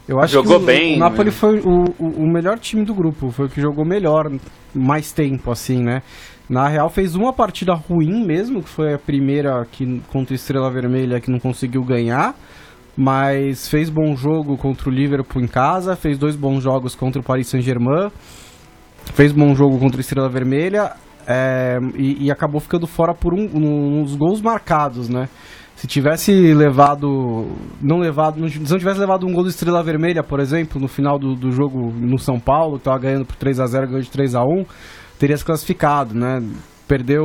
[0.06, 1.30] eu acho Jogou que o, bem, o Napoli né?
[1.30, 4.30] foi o, o, o melhor time do grupo, foi o que jogou melhor,
[4.74, 6.02] mais tempo, assim, né?
[6.48, 10.70] Na real, fez uma partida ruim mesmo, que foi a primeira que, contra a Estrela
[10.70, 12.34] Vermelha que não conseguiu ganhar,
[12.96, 17.24] mas fez bom jogo contra o Liverpool em casa, fez dois bons jogos contra o
[17.24, 18.10] Paris Saint-Germain,
[19.14, 20.92] fez bom jogo contra a Estrela Vermelha
[21.26, 25.28] é, e, e acabou ficando fora por um, um- uns gols marcados, né?
[25.76, 27.46] Se tivesse levado.
[27.80, 28.38] Não levado.
[28.38, 31.34] não- Se não tivesse levado um gol do Estrela Vermelha, por exemplo, no final do,
[31.34, 34.66] do jogo no São Paulo, que tava ganhando por 3x0, ganhou de 3x1,
[35.18, 36.42] teria se classificado, né?
[36.86, 37.24] Perdeu.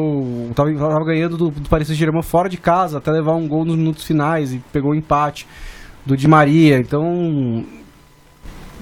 [0.56, 3.76] Tava, tava ganhando do, do Paris Saint-Germain fora de casa, até levar um gol nos
[3.76, 5.46] minutos finais e pegou um empate
[6.06, 6.78] do Di Maria.
[6.80, 7.66] Então.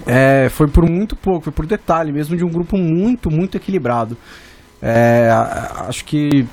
[0.05, 4.17] É, foi por muito pouco, foi por detalhe mesmo de um grupo muito, muito equilibrado.
[4.81, 5.29] É,
[5.87, 6.45] acho que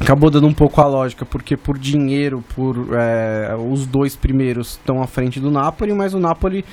[0.00, 5.02] acabou dando um pouco a lógica, porque por dinheiro, por é, os dois primeiros estão
[5.02, 6.64] à frente do Napoli, mas o Napoli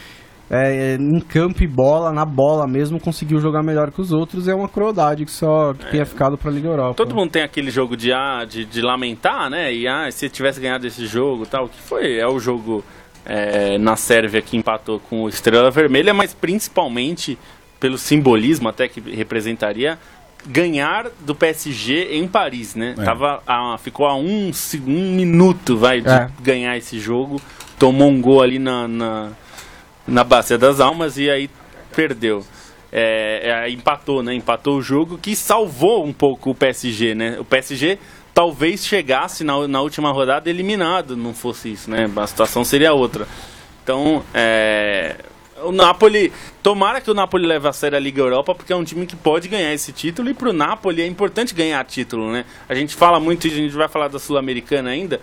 [0.54, 4.49] é, em campo e bola, na bola mesmo, conseguiu jogar melhor que os outros.
[4.49, 6.93] É uma crueldade que só que tenha ficado para a Liga Europa.
[6.95, 9.73] Todo mundo tem aquele jogo de, ah, de, de lamentar, né?
[9.73, 12.19] E ah, se tivesse ganhado esse jogo tal, que foi?
[12.19, 12.84] É o jogo
[13.26, 17.38] é, na Sérvia que empatou com o Estrela Vermelha, mas principalmente
[17.80, 19.98] pelo simbolismo até que representaria
[20.46, 22.96] ganhar do PSG em Paris, né?
[22.98, 23.04] É.
[23.04, 24.52] Tava a- ficou a um,
[24.88, 26.30] um minuto, vai, de É.
[26.42, 27.40] ganhar esse jogo.
[27.78, 29.30] Tomou um gol ali na, na,
[30.08, 31.50] na Bacia das Almas e aí
[31.96, 32.44] perdeu.
[32.92, 34.34] É, é, aí empatou, né?
[34.34, 37.38] Empatou o jogo que salvou um pouco o PSG, né?
[37.40, 37.98] O PSG
[38.34, 42.10] talvez chegasse na, na última rodada eliminado, não fosse isso, né?
[42.15, 43.28] A situação seria outra.
[43.84, 45.15] Então, é,
[45.63, 46.32] o Napoli,
[46.63, 49.15] tomara que o Napoli leve a sério a Liga Europa, porque é um time que
[49.15, 52.46] pode ganhar esse título e pro Napoli é importante ganhar título, né?
[52.70, 55.20] A gente fala muito, a gente vai falar da Sul-Americana ainda.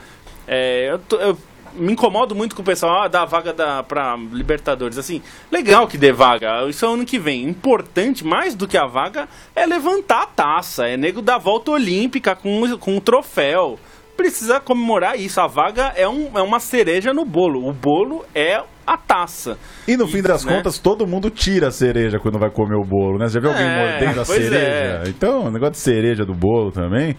[0.47, 1.39] É, eu, tô- eu
[1.79, 4.99] me incomodo muito com o pessoal ah, dá vaga da, pra Libertadores.
[4.99, 7.45] Assim, legal que dê vaga, isso é ano que vem.
[7.45, 12.35] Importante, mais do que a vaga, é levantar a taça, é nego da volta olímpica
[12.35, 13.79] com, com um troféu.
[14.17, 15.41] Precisa comemorar isso.
[15.41, 17.69] A vaga é, um, é uma cereja no bolo.
[17.69, 19.57] O bolo é a taça.
[19.87, 20.57] E no fim das né?
[20.57, 23.29] contas, todo mundo tira a cereja quando vai comer o bolo, né?
[23.29, 25.03] Você já viu alguém É, mordendo a pois cereja?
[25.05, 25.09] é.
[25.09, 27.15] Então, o negócio de cereja do bolo também.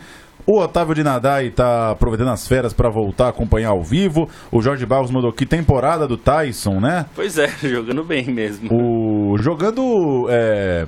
[0.46, 4.28] O Otávio de Nadai tá aproveitando as férias pra voltar a acompanhar ao vivo.
[4.52, 7.06] O Jorge Barros mandou aqui temporada do Tyson, né?
[7.14, 8.70] Pois é, jogando bem mesmo.
[8.72, 10.86] O jogando é,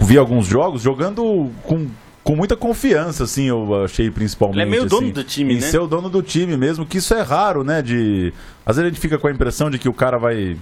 [0.00, 1.86] vi alguns jogos jogando com,
[2.22, 4.60] com muita confiança, assim, eu achei principalmente.
[4.60, 5.62] Ele é meio dono assim, do time, em né?
[5.62, 7.82] ser o dono do time mesmo, que isso é raro, né?
[7.82, 8.32] De
[8.66, 10.56] às vezes a gente fica com a impressão de que o cara vai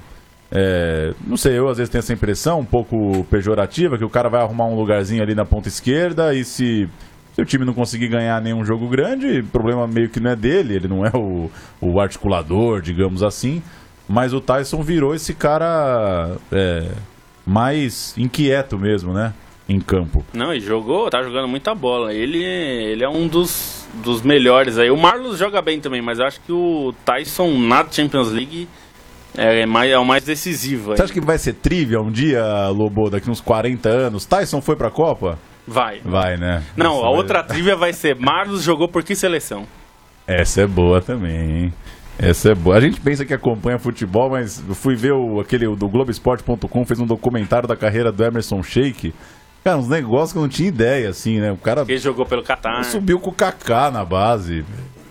[0.54, 4.28] é, não sei, eu às vezes tenho essa impressão um pouco pejorativa, que o cara
[4.28, 6.90] vai arrumar um lugarzinho ali na ponta esquerda e se,
[7.32, 10.36] se o time não conseguir ganhar nenhum jogo grande, o problema meio que não é
[10.36, 13.62] dele, ele não é o, o articulador, digamos assim.
[14.08, 16.90] Mas o Tyson virou esse cara é,
[17.46, 19.32] mais inquieto mesmo, né?
[19.68, 20.24] Em campo.
[20.34, 22.12] Não, e jogou, tá jogando muita bola.
[22.12, 24.90] Ele, ele é um dos, dos melhores aí.
[24.90, 28.68] O Marlos joga bem também, mas eu acho que o Tyson na Champions League
[29.34, 30.90] é, mais, é o mais decisivo.
[30.90, 30.96] aí.
[30.96, 34.26] Você acha que vai ser trivia um dia, Lobo, daqui uns 40 anos?
[34.26, 35.38] Tyson foi pra Copa?
[35.66, 36.00] Vai.
[36.04, 36.62] Vai, né?
[36.76, 39.64] Não, Essa a vai- outra trivia vai ser Marlos jogou por que seleção?
[40.26, 41.72] Essa é boa também, hein?
[42.18, 42.76] Essa é boa.
[42.76, 46.84] A gente pensa que acompanha futebol, mas eu fui ver o, aquele o do Globoesporte.com,
[46.84, 49.12] fez um documentário da carreira do Emerson Sheik.
[49.64, 51.50] Cara, uns negócios que eu não tinha ideia, assim, né?
[51.52, 52.84] O cara Ele jogou pelo Qatar.
[52.84, 54.64] subiu com o Kaká na base.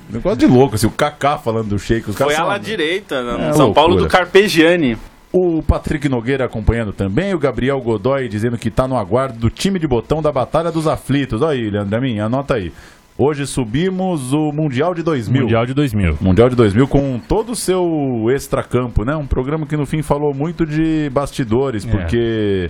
[0.09, 2.09] Negócio de louco, assim, o Kaká falando do Sheik.
[2.09, 4.09] Os Foi são- ala direita, no É São Paulo loucura.
[4.09, 4.97] do Carpegiani.
[5.33, 9.79] O Patrick Nogueira acompanhando também, o Gabriel Godoy dizendo que tá no aguardo do time
[9.79, 11.41] de botão da Batalha dos Aflitos.
[11.41, 12.71] Olha aí, Leandro Amin, anota aí.
[13.17, 15.43] Hoje subimos o Mundial de 2000.
[15.43, 16.17] Mundial de 2000.
[16.19, 17.85] Mundial de 2000 com todo o seu
[18.33, 19.15] extracampo, né?
[19.15, 21.91] Um programa que no fim falou muito de bastidores, É.
[21.91, 22.69] porque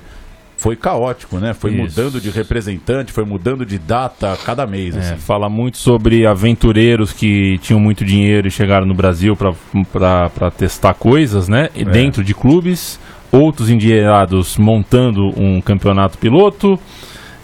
[0.61, 1.55] foi caótico, né?
[1.55, 1.81] Foi Isso.
[1.81, 4.95] mudando de representante, foi mudando de data a cada mês.
[4.95, 5.15] É, assim.
[5.15, 11.49] fala muito sobre aventureiros que tinham muito dinheiro e chegaram no Brasil para testar coisas,
[11.49, 11.69] né?
[11.73, 12.99] E Dentro de clubes,
[13.31, 16.79] outros endinheirados montando um campeonato piloto.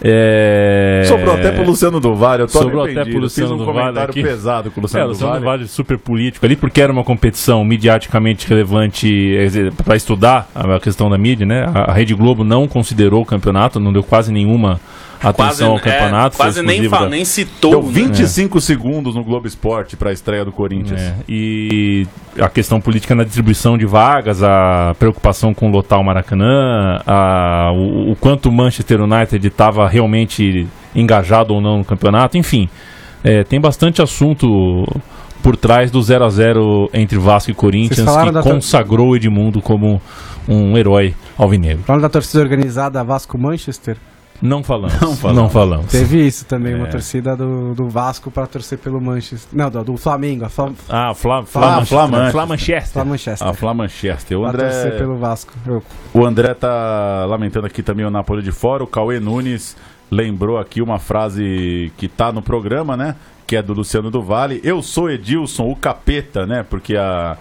[0.02, 1.02] É...
[1.06, 4.10] Sobrou até pro Luciano do Vale, eu tô Sobrou até pro Luciano Fiz um comentário
[4.10, 4.22] aqui.
[4.22, 5.58] pesado com o É, Luciano, o Luciano do do Vale.
[5.58, 9.36] Vale super político ali, porque era uma competição mediaticamente relevante
[9.84, 11.66] para estudar a questão da mídia, né?
[11.74, 14.80] A Rede Globo não considerou o campeonato, não deu quase nenhuma
[15.22, 16.36] atenção ao campeonato.
[16.36, 17.70] foi é, quase nem, da- nem citou.
[17.70, 17.90] Deu né?
[17.92, 21.00] 25 segundos no Globo Esporte pra estreia do Corinthians.
[21.00, 22.06] É, e
[22.40, 28.12] a questão política na distribuição de vagas, a preocupação com lotar o Maracanã, a, o,
[28.12, 32.68] o quanto o Manchester United estava realmente engajado ou não no campeonato, enfim.
[33.24, 34.84] é, tem bastante assunto
[35.42, 40.00] por trás do 0 a 0 entre Vasco e Corinthians, que consagrou o Edmundo como
[40.48, 41.82] um herói alvinegro.
[41.84, 43.96] Falando da torcida organizada Vasco-Manchester,
[44.40, 45.00] Não falamos.
[45.00, 45.52] Não Não falamos.
[45.52, 45.86] falamos.
[45.86, 46.90] teve isso também, uma É.
[46.90, 49.48] torcida do, do Vasco pra torcer pelo Manchester.
[49.52, 52.92] Não, do, do Flamengo, a Fla, Ah, Fla, Ah, Fla, Fla- Fla Manchester.
[52.92, 53.48] Fla Manchester.
[53.48, 54.38] A Flá Manchester.
[54.38, 55.52] O pra torcer André, pelo Vasco.
[55.66, 55.82] Eu-
[56.14, 58.84] o André tá lamentando aqui também o Napoli de fora.
[58.84, 59.76] O Cauê Nunes
[60.10, 63.16] lembrou aqui uma frase que tá no programa, né?
[63.46, 64.60] Que é do Luciano do Vale.
[64.62, 66.64] Eu sou Edilson, o capeta, né?
[66.68, 67.36] Porque a...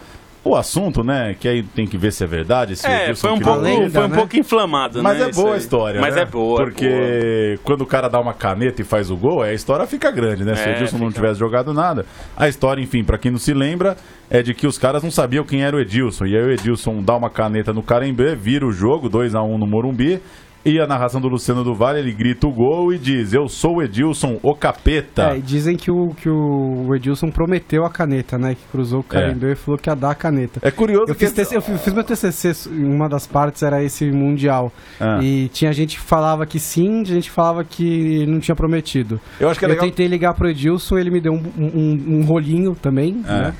[0.47, 1.35] O assunto, né?
[1.39, 2.75] Que aí tem que ver se é verdade.
[2.75, 4.15] Se o É, Edilson foi um, pouco, lenda, foi um né?
[4.15, 5.25] pouco inflamado, Mas né?
[5.27, 6.21] é boa a história, Mas né?
[6.21, 7.59] é boa, Porque é boa.
[7.63, 10.55] quando o cara dá uma caneta e faz o gol, a história fica grande, né?
[10.55, 11.21] Se o É, Edilson não fica.
[11.21, 12.05] tivesse jogado nada.
[12.35, 13.97] A história, enfim, pra quem não se lembra,
[14.29, 16.25] é de que os caras não sabiam quem era o Edilson.
[16.25, 19.57] E aí o Edilson dá uma caneta no Carembê, vira o jogo, 2 a 1
[19.57, 20.21] no Morumbi.
[20.65, 23.77] E a narração do Luciano do Vale, ele grita o gol e diz: Eu sou
[23.77, 25.29] o Edilson, o capeta.
[25.31, 28.53] É, e dizem que o, que o Edilson prometeu a caneta, né?
[28.55, 30.59] Que cruzou o Carimbeu e falou que ia dar a caneta.
[30.61, 31.25] É curioso Eu que.
[31.25, 34.71] fiz, TC eu fiz meu TCC, uma das partes era esse Mundial.
[34.99, 35.19] Ah.
[35.21, 39.21] E tinha gente que falava que sim, gente que falava que não tinha prometido.
[39.39, 39.85] Eu acho que é eu legal.
[39.85, 43.31] tentei ligar pro Edilson, ele me deu um, um- um rolinho também, É.
[43.31, 43.53] né?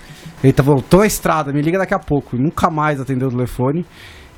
[0.44, 2.36] Ele tá, voltou à estrada, me liga daqui a pouco.
[2.36, 3.86] E Nunca mais atendeu o telefone.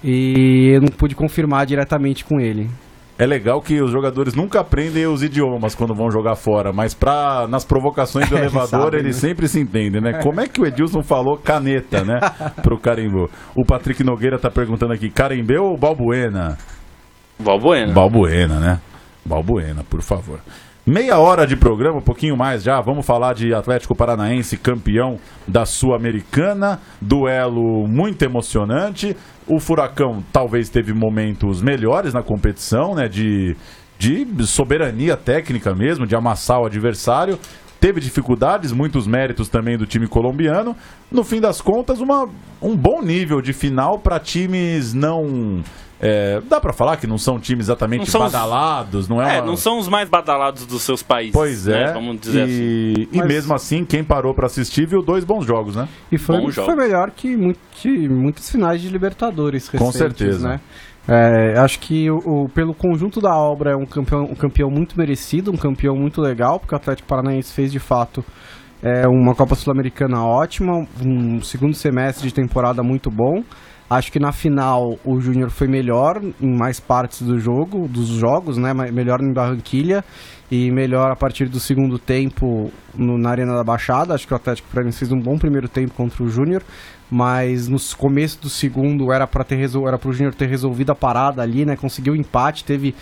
[0.04, 2.70] E eu não pude confirmar diretamente com ele.
[3.18, 7.48] É legal que os jogadores nunca aprendem os idiomas quando vão jogar fora, mas pra,
[7.50, 9.30] nas provocações do É, elevador sabe, eles né?
[9.30, 10.20] sempre se entendem, né?
[10.24, 12.18] Como é que o Edilson falou caneta, né?
[12.64, 13.30] Pro Carimbô.
[13.54, 16.58] O Patrick Nogueira tá perguntando aqui, Carimbeu ou Balbuena?
[17.38, 17.94] Valbuena.
[17.94, 18.80] Balbuena, né?
[19.26, 20.40] Balbuena, por favor.
[20.92, 22.82] Meia hora de programa, um pouquinho mais já.
[22.82, 26.80] Vamos falar de Atlético Paranaense, campeão da Sul-Americana.
[27.00, 29.16] Duelo muito emocionante.
[29.46, 33.08] O Furacão talvez teve momentos melhores na competição, né?
[33.08, 33.56] De,
[34.00, 37.38] de soberania técnica mesmo, de amassar o adversário.
[37.80, 40.76] Teve dificuldades, muitos méritos também do time colombiano.
[41.12, 42.28] No fim das contas, uma,
[42.60, 45.62] um bom nível de final para times não.
[46.02, 49.36] É, dá pra falar que não são times exatamente Não são os- badalados, não é?
[49.36, 51.34] É, uma- não são os mais badalados dos seus países.
[51.34, 51.84] Pois né?
[51.90, 51.94] é.
[51.94, 52.54] Vamos dizer assim.
[52.54, 55.88] e, e Mas- mesmo assim, quem parou pra assistir viu dois bons jogos, né?
[56.12, 56.76] E foi, foi jogos.
[56.76, 60.48] melhor que, mu- que muitas finais de Libertadores recentes, certeza.
[60.48, 60.60] né?
[61.08, 64.96] É, acho que o, o- pelo conjunto da obra é um campeão, um campeão muito
[64.98, 68.24] merecido, um campeão muito legal, porque o Atlético Paranaense fez de fato
[68.82, 73.44] é, uma Copa Sul-Americana ótima, um segundo semestre de temporada muito bom.
[73.90, 78.56] Acho que na final o Júnior foi melhor em mais partes do jogo, dos jogos,
[78.56, 78.72] né?
[78.72, 80.04] Melhor em Barranquilha
[80.52, 84.14] e melhor a partir do segundo tempo no- na Arena da Baixada.
[84.14, 86.62] Acho que o Atlético Paranaense fez um bom primeiro tempo contra o Júnior,
[87.10, 89.88] mas no começo do segundo era para ter resol...
[89.88, 91.76] era pro Júnior ter resolvido a parada ali, né?
[91.76, 92.94] Conseguiu o empate, teve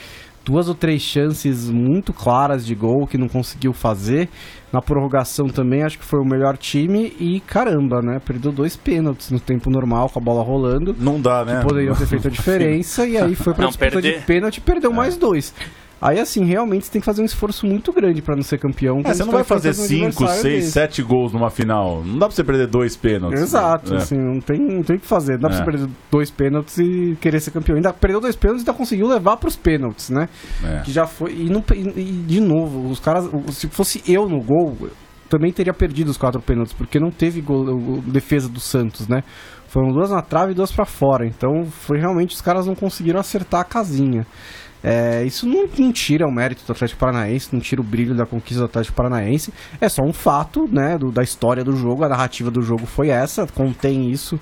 [0.47, 4.29] duas ou três chances muito claras de gol que não conseguiu fazer.
[4.71, 8.19] Na prorrogação também acho que foi o melhor time e caramba, né?
[8.25, 10.95] Perdeu dois pênaltis no tempo normal com a bola rolando.
[10.97, 11.61] Não dá, né?
[11.61, 14.61] Poderiam ter feito a diferença e aí foi pra Não, disputa perder- de pênalti e
[14.61, 15.53] perdeu mais dois.
[15.99, 18.99] Aí assim, realmente você tem que fazer um esforço muito grande pra não ser campeão.
[19.03, 20.71] É, você não tá vai fazer enfrentando um 5, adversário 6, desse.
[20.71, 22.03] 7 gols numa final.
[22.03, 23.41] Não dá pra você perder dois pênaltis.
[23.41, 23.97] Exato, É.
[23.97, 25.33] assim, não tem, não tem o que fazer.
[25.33, 25.59] Não dá pra É.
[25.59, 27.75] você perder dois pênaltis e querer ser campeão.
[27.75, 30.29] Ainda perdeu dois pênaltis e ainda conseguiu levar pros pênaltis, né?
[30.63, 30.81] É.
[30.81, 31.33] Que já foi.
[31.33, 33.27] E, não, e, de novo, os caras.
[33.49, 34.77] Se fosse eu no gol,
[35.29, 39.23] também teria perdido os quatro pênaltis, porque não teve gol, defesa do Santos, né?
[39.67, 41.25] Foram duas na trave e duas pra fora.
[41.25, 44.25] Então foi realmente os caras não conseguiram acertar a casinha.
[44.89, 48.25] É, isso não, não tira o mérito do Atlético Paranaense, não tira o brilho da
[48.25, 49.51] conquista do Atlético Paranaense.
[49.81, 52.03] É só um fato, né, do- da história do jogo.
[52.05, 54.39] A narrativa do jogo foi essa, contém isso,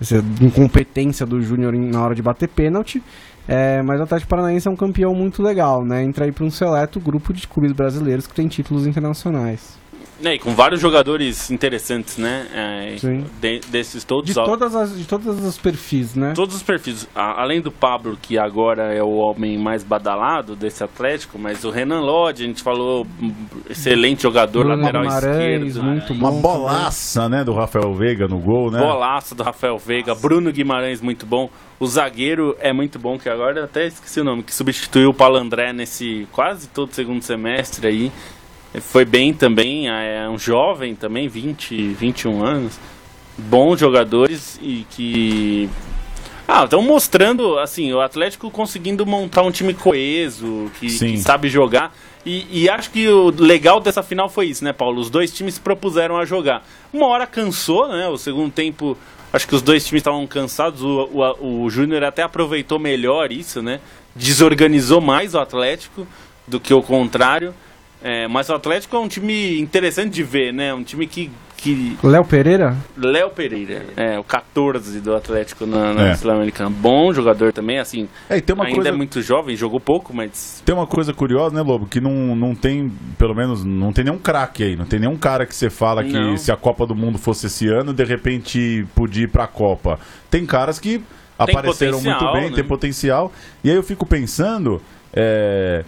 [0.00, 3.02] essa incompetência do Júnior na hora de bater pênalti.
[3.46, 6.02] É, mas o Atlético Paranaense é um campeão muito legal, né?
[6.04, 9.81] Entra aí para um seleto grupo de clubes brasileiros que tem títulos internacionais.
[10.24, 12.46] É, e com vários jogadores interessantes, né?
[12.54, 13.24] É, Sim.
[13.40, 14.26] de- desses todos.
[14.28, 16.32] De todas as, de todos os perfis, né?
[16.34, 20.84] Todos os perfis, a- além do Pablo, que agora é o homem mais badalado desse
[20.84, 23.04] Atlético, mas o Renan Lodge, a gente falou,
[23.68, 25.82] excelente jogador, Bruno lateral Guimarães, esquerdo.
[25.84, 26.18] muito né?
[26.20, 28.78] Uma bom bolaça, né, do Rafael Veiga no gol, né?
[28.78, 31.50] Golaço do Rafael Veiga, Bruno Guimarães, muito bom.
[31.80, 35.14] O zagueiro é muito bom, que agora eu até esqueci o nome, que substituiu o
[35.14, 38.12] Paulo André nesse quase todo segundo semestre aí.
[38.80, 42.78] Foi bem também, é um jovem também, 20, 21 anos.
[43.36, 45.68] Bons jogadores e que.
[46.48, 51.94] Ah, estão mostrando, assim, o Atlético conseguindo montar um time coeso, que, que sabe jogar.
[52.24, 55.00] E, e acho que o legal dessa final foi isso, né, Paulo?
[55.00, 56.66] Os dois times se propuseram a jogar.
[56.92, 58.06] Uma hora cansou, né?
[58.08, 58.96] O segundo tempo,
[59.32, 60.82] acho que os dois times estavam cansados.
[60.82, 63.80] O, o, o Júnior até aproveitou melhor isso, né?
[64.14, 66.06] Desorganizou mais o Atlético
[66.46, 67.54] do que o contrário.
[68.02, 70.74] É, mas o Atlético é um time interessante de ver, né?
[70.74, 71.30] Um time que.
[71.56, 72.76] que Léo Pereira?
[72.96, 76.14] Léo Pereira, é, o 14 do Atlético na, na É.
[76.16, 76.68] Sul-Americana.
[76.68, 78.08] Bom jogador também, assim.
[78.28, 78.88] É, tem uma ainda coisa...
[78.88, 80.60] é muito jovem, jogou pouco, mas.
[80.64, 81.86] Tem uma coisa curiosa, né, Lobo?
[81.86, 84.76] Que não, não tem, pelo menos, não tem nenhum craque aí.
[84.76, 86.36] Não tem nenhum cara que você fala que Não.
[86.36, 89.98] se a Copa do Mundo fosse esse ano, de repente podia ir pra Copa.
[90.28, 91.00] Tem caras que
[91.38, 92.56] apareceram muito bem, né?
[92.56, 93.32] tem potencial.
[93.62, 94.80] E aí eu fico pensando.
[95.14, 95.84] é,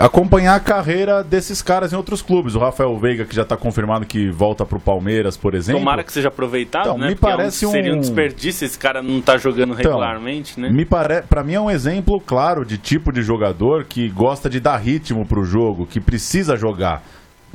[0.00, 2.54] Acompanhar a carreira desses caras em outros clubes.
[2.54, 5.78] O Rafael Veiga, que já tá confirmado que volta pro Palmeiras, por exemplo.
[5.78, 7.08] Tomara que seja aproveitado, Então, né?
[7.08, 10.58] me Porque é parece um- Seria um desperdício esse cara não tá jogando Então, regularmente,
[10.58, 10.70] né?
[10.70, 11.20] Me pare...
[11.22, 15.26] Pra mim é um exemplo claro de tipo de jogador que gosta de dar ritmo
[15.26, 17.02] pro jogo, que precisa jogar.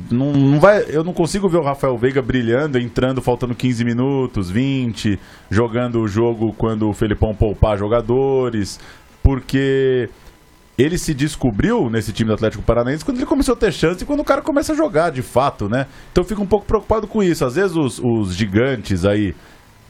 [0.08, 0.84] Não, não vai...
[0.88, 5.18] Eu não consigo ver o Rafael Veiga brilhando, entrando faltando 15 minutos, 20,
[5.50, 8.78] jogando o jogo quando o Felipão poupar jogadores,
[9.20, 10.08] porque
[10.78, 14.06] ele se descobriu nesse time do Atlético Paranaense quando ele começou a ter chance e
[14.06, 15.86] quando o cara começa a jogar de fato, né?
[16.12, 17.44] Então eu fico um pouco preocupado com isso.
[17.44, 19.34] Às vezes os, os gigantes aí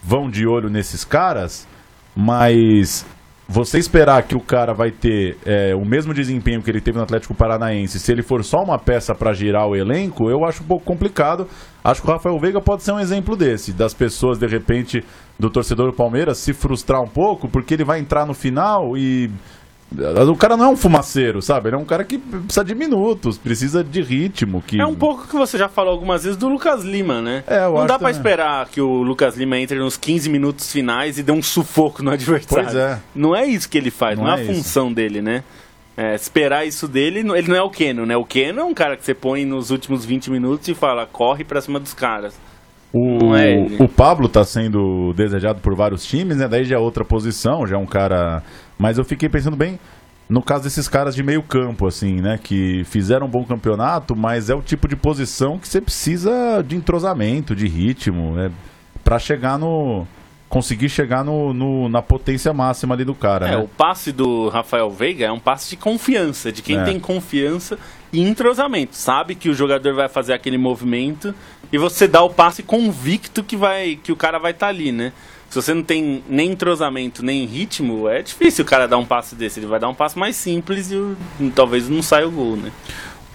[0.02, 1.66] vão de olho nesses caras,
[2.14, 3.04] mas
[3.48, 7.04] você esperar que o cara vai ter é, o mesmo desempenho que ele teve no
[7.04, 10.66] Atlético Paranaense, se ele for só uma peça para girar o elenco, eu acho um
[10.66, 11.48] pouco complicado.
[11.82, 15.04] Acho que o Rafael Veiga pode ser um exemplo desse, das pessoas de repente
[15.38, 19.30] do torcedor do Palmeiras se frustrar um pouco porque ele vai entrar no final e
[19.92, 21.68] o cara não é um fumaceiro, sabe?
[21.68, 24.62] Ele é um cara que precisa de minutos, precisa de ritmo.
[24.66, 24.80] Que...
[24.80, 27.44] É um pouco que você já falou algumas vezes do Lucas Lima, né?
[27.46, 28.12] É, eu não dá pra também.
[28.12, 32.10] esperar que o Lucas Lima entre nos 15 minutos finais e dê um sufoco no
[32.10, 32.64] adversário.
[32.64, 32.98] Pois é.
[33.14, 34.54] Não é isso que ele faz, não, Não é a é isso.
[34.54, 35.44] função dele, né?
[35.96, 38.14] É, esperar isso dele, ele não é o Keno, né?
[38.16, 41.42] O Keno é um cara que você põe nos últimos 20 minutos e fala, corre
[41.42, 42.34] pra cima dos caras.
[42.98, 46.48] O, é o Pablo tá sendo desejado por vários times, né?
[46.48, 48.42] Daí já é outra posição, já é um cara.
[48.78, 49.78] Mas eu fiquei pensando bem
[50.28, 52.38] no caso desses caras de meio campo, assim, né?
[52.42, 56.74] Que fizeram um bom campeonato, mas é o tipo de posição que você precisa de
[56.74, 58.50] entrosamento, de ritmo, né?
[59.04, 60.06] Pra chegar no.
[60.48, 63.56] Conseguir chegar no, no- na potência máxima ali do cara, É, né?
[63.56, 66.84] o passe do Rafael Veiga é um passe de confiança, de quem É.
[66.84, 67.76] tem confiança
[68.12, 68.94] e entrosamento.
[68.94, 71.34] Sabe que o jogador vai fazer aquele movimento
[71.72, 75.12] e você dá o passe convicto que, vai, que o cara vai estar ali, né?
[75.50, 79.34] Se você não tem nem entrosamento, nem ritmo, é difícil o cara dar um passe
[79.34, 79.58] desse.
[79.60, 82.70] Ele vai dar um passe mais simples e talvez não saia o gol, né?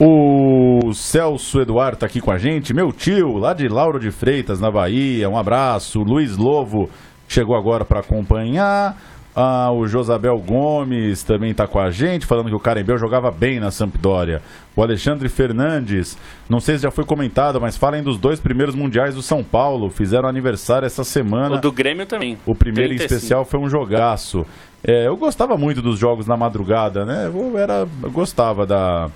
[0.04, 4.60] O Celso Eduardo tá aqui com a gente, meu tio, lá de Lauro de Freitas,
[4.60, 5.30] na Bahia.
[5.30, 6.00] Um abraço.
[6.02, 6.90] Luiz Lovo
[7.28, 8.98] chegou agora para acompanhar.
[9.36, 13.60] Ah, o Josabel Gomes também tá com a gente, falando que o Carembeu jogava bem
[13.60, 14.42] na Sampdoria.
[14.76, 16.18] O Alexandre Fernandes,
[16.50, 19.92] não sei se já foi comentado, mas falem dos dois primeiros mundiais do São Paulo.
[19.92, 21.58] Fizeram aniversário essa semana.
[21.58, 22.40] O do Grêmio também.
[22.44, 23.14] O primeiro em 35.
[23.14, 24.48] especial foi um jogaço.
[24.84, 27.28] É, eu gostava muito dos jogos na madrugada, né?
[27.28, 29.12] Eu, era, eu gostava da.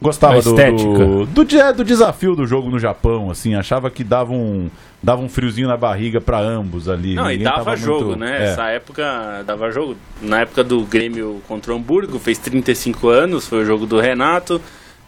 [0.00, 0.88] Gostava do, estética.
[0.88, 3.54] do, do, dia- do desafio do jogo no Japão, assim.
[3.54, 4.68] Achava que dava um,
[5.02, 7.14] dava um friozinho na barriga pra ambos ali.
[7.14, 8.44] Não, e Ninguém dava tava jogo, muito- né?
[8.44, 8.48] é.
[8.50, 9.96] Essa época dava jogo.
[10.20, 14.60] Na época do Grêmio contra o Hamburgo, fez 35 anos, foi o jogo do Renato.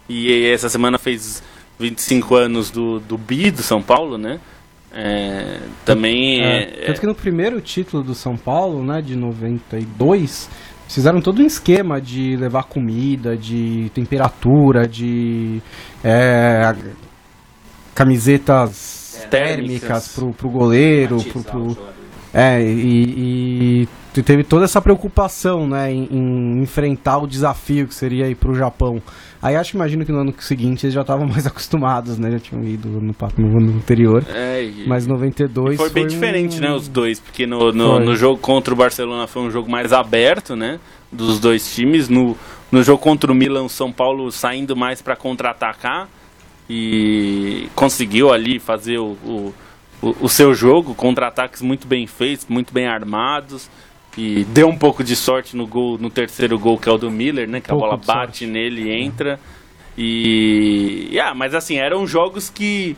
[0.09, 1.42] E essa semana fez
[1.79, 4.40] 25 anos do, do Bi, do São Paulo, né?
[4.90, 10.48] É, também É, é, Tanto que no primeiro título do São Paulo, né, de 92,
[10.88, 15.61] fizeram todo um esquema de levar comida, de temperatura, de
[16.05, 16.72] é,
[17.94, 19.31] camisetas Térmicas.
[19.31, 21.77] térmicas pro, pro goleiro, pro, pro-
[22.34, 27.94] é, e, e te- teve toda essa preocupação, né, em, em enfrentar o desafio que
[27.94, 29.00] seria ir pro Japão.
[29.40, 32.38] Aí acho que imagino que no ano seguinte eles já estavam mais acostumados, né, já
[32.38, 33.00] tinham ido no,
[33.38, 34.24] no ano anterior.
[34.34, 36.72] é, e- Mas 92 foi bem um- diferente, né?
[36.72, 38.05] Os dois, porque no, no, Foi.
[38.05, 40.78] no jogo contra o Barcelona foi um jogo mais aberto, né?
[41.11, 42.09] Dos dois times.
[42.09, 42.36] No,
[42.70, 46.07] no jogo contra o Milan, o São Paulo saindo mais para contra-atacar.
[46.70, 49.55] e conseguiu ali fazer o, o,
[50.03, 53.68] o, o seu jogo, contra-ataques muito bem feitos, muito bem armados.
[54.16, 57.09] E deu um pouco de sorte no gol, no terceiro gol, que é o do
[57.11, 57.61] Miller, né?
[57.61, 59.38] Que Pouco a bola bate nele e entra.
[59.96, 61.18] E.
[61.22, 62.96] Ah, mas assim, eram jogos que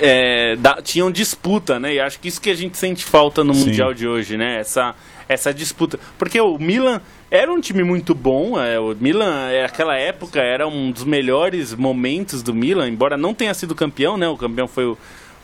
[0.00, 1.94] é, da- tinham disputa, né?
[1.94, 3.66] E acho que isso que a gente sente falta no Sim.
[3.66, 4.58] Mundial de hoje, né?
[4.60, 4.94] Essa,
[5.28, 5.98] essa disputa.
[6.18, 7.00] Porque o Milan
[7.30, 8.58] era um time muito bom.
[8.60, 13.34] é, o Milan, é, aquela época, era um dos melhores momentos do Milan, embora não
[13.34, 14.28] tenha sido campeão, né?
[14.28, 14.98] O campeão foi o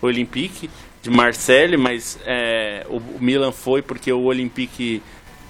[0.06, 0.68] Olympique
[1.02, 5.02] de Marseille, mas é, o, Milan foi porque o Olympique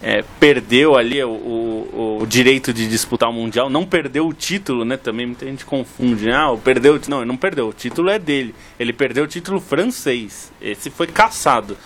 [0.02, 4.84] é, perdeu ali o, o- o direito de disputar o Mundial, não perdeu o título,
[4.84, 4.96] né?
[4.96, 6.34] Também muita gente confunde, né?
[6.34, 8.54] Ah, perdeu, não, ele não perdeu, o título é dele.
[8.78, 10.52] Ele perdeu o título francês.
[10.60, 11.76] Esse foi caçado.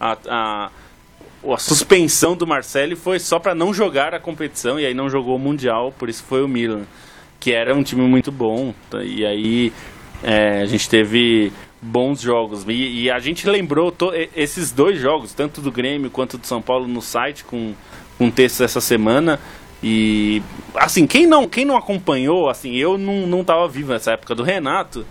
[0.00, 0.70] A, a,
[1.52, 5.36] a suspensão do Marcelo foi só para não jogar a competição e aí não jogou
[5.36, 6.84] o Mundial, por isso foi o Milan,
[7.40, 8.72] que era um time muito bom.
[9.02, 9.72] E aí
[10.22, 11.52] é, a gente teve
[11.86, 12.64] bons jogos.
[12.68, 13.94] E, e a gente lembrou
[14.34, 17.74] esses dois jogos, tanto do Grêmio quanto do São Paulo, no site, com,
[18.18, 19.38] com textos essa semana.
[19.82, 20.42] E
[20.74, 24.42] assim, quem não, quem não acompanhou, assim, eu não, não tava vivo nessa época do
[24.42, 25.06] Renato.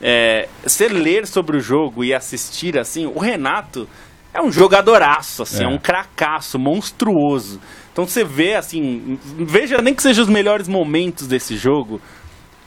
[0.00, 3.88] É, você ler sobre o jogo e assistir assim, o Renato
[4.32, 5.68] é um jogadoraço, assim, é, É.
[5.68, 7.60] um cracaço, monstruoso.
[7.92, 12.00] Então você vê assim, veja nem que sejam os melhores momentos desse jogo,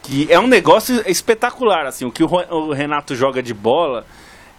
[0.04, 4.06] que é um negócio espetacular, assim, o que o Renato joga de bola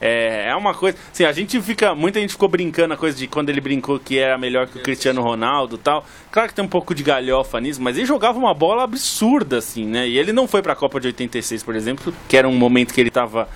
[0.01, 3.27] é, é uma coisa, assim, a gente fica, muita gente ficou brincando a coisa de
[3.27, 6.07] quando ele brincou que era melhor que o Cristiano Ronaldo, tal.
[6.31, 9.85] Claro que tem um pouco de galhofa nisso, mas ele jogava uma bola absurda assim,
[9.85, 10.09] né?
[10.09, 13.01] E ele não foi pra Copa de 86, por exemplo, que era um momento que
[13.01, 13.47] ele tava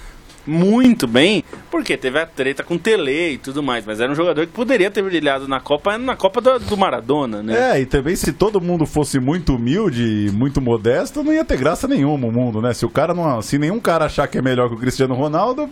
[0.47, 4.15] muito bem, porque teve a treta com o Tele e tudo mais, mas era um
[4.15, 7.73] jogador que poderia ter brilhado na Copa, na Copa do, do Maradona, né?
[7.73, 11.57] É, e também se todo mundo fosse muito humilde e muito modesto, não ia ter
[11.57, 12.73] graça nenhuma o mundo, né?
[12.75, 13.41] Se o cara não.
[13.43, 15.69] Se nenhum cara achar que é melhor que o Cristiano Ronaldo,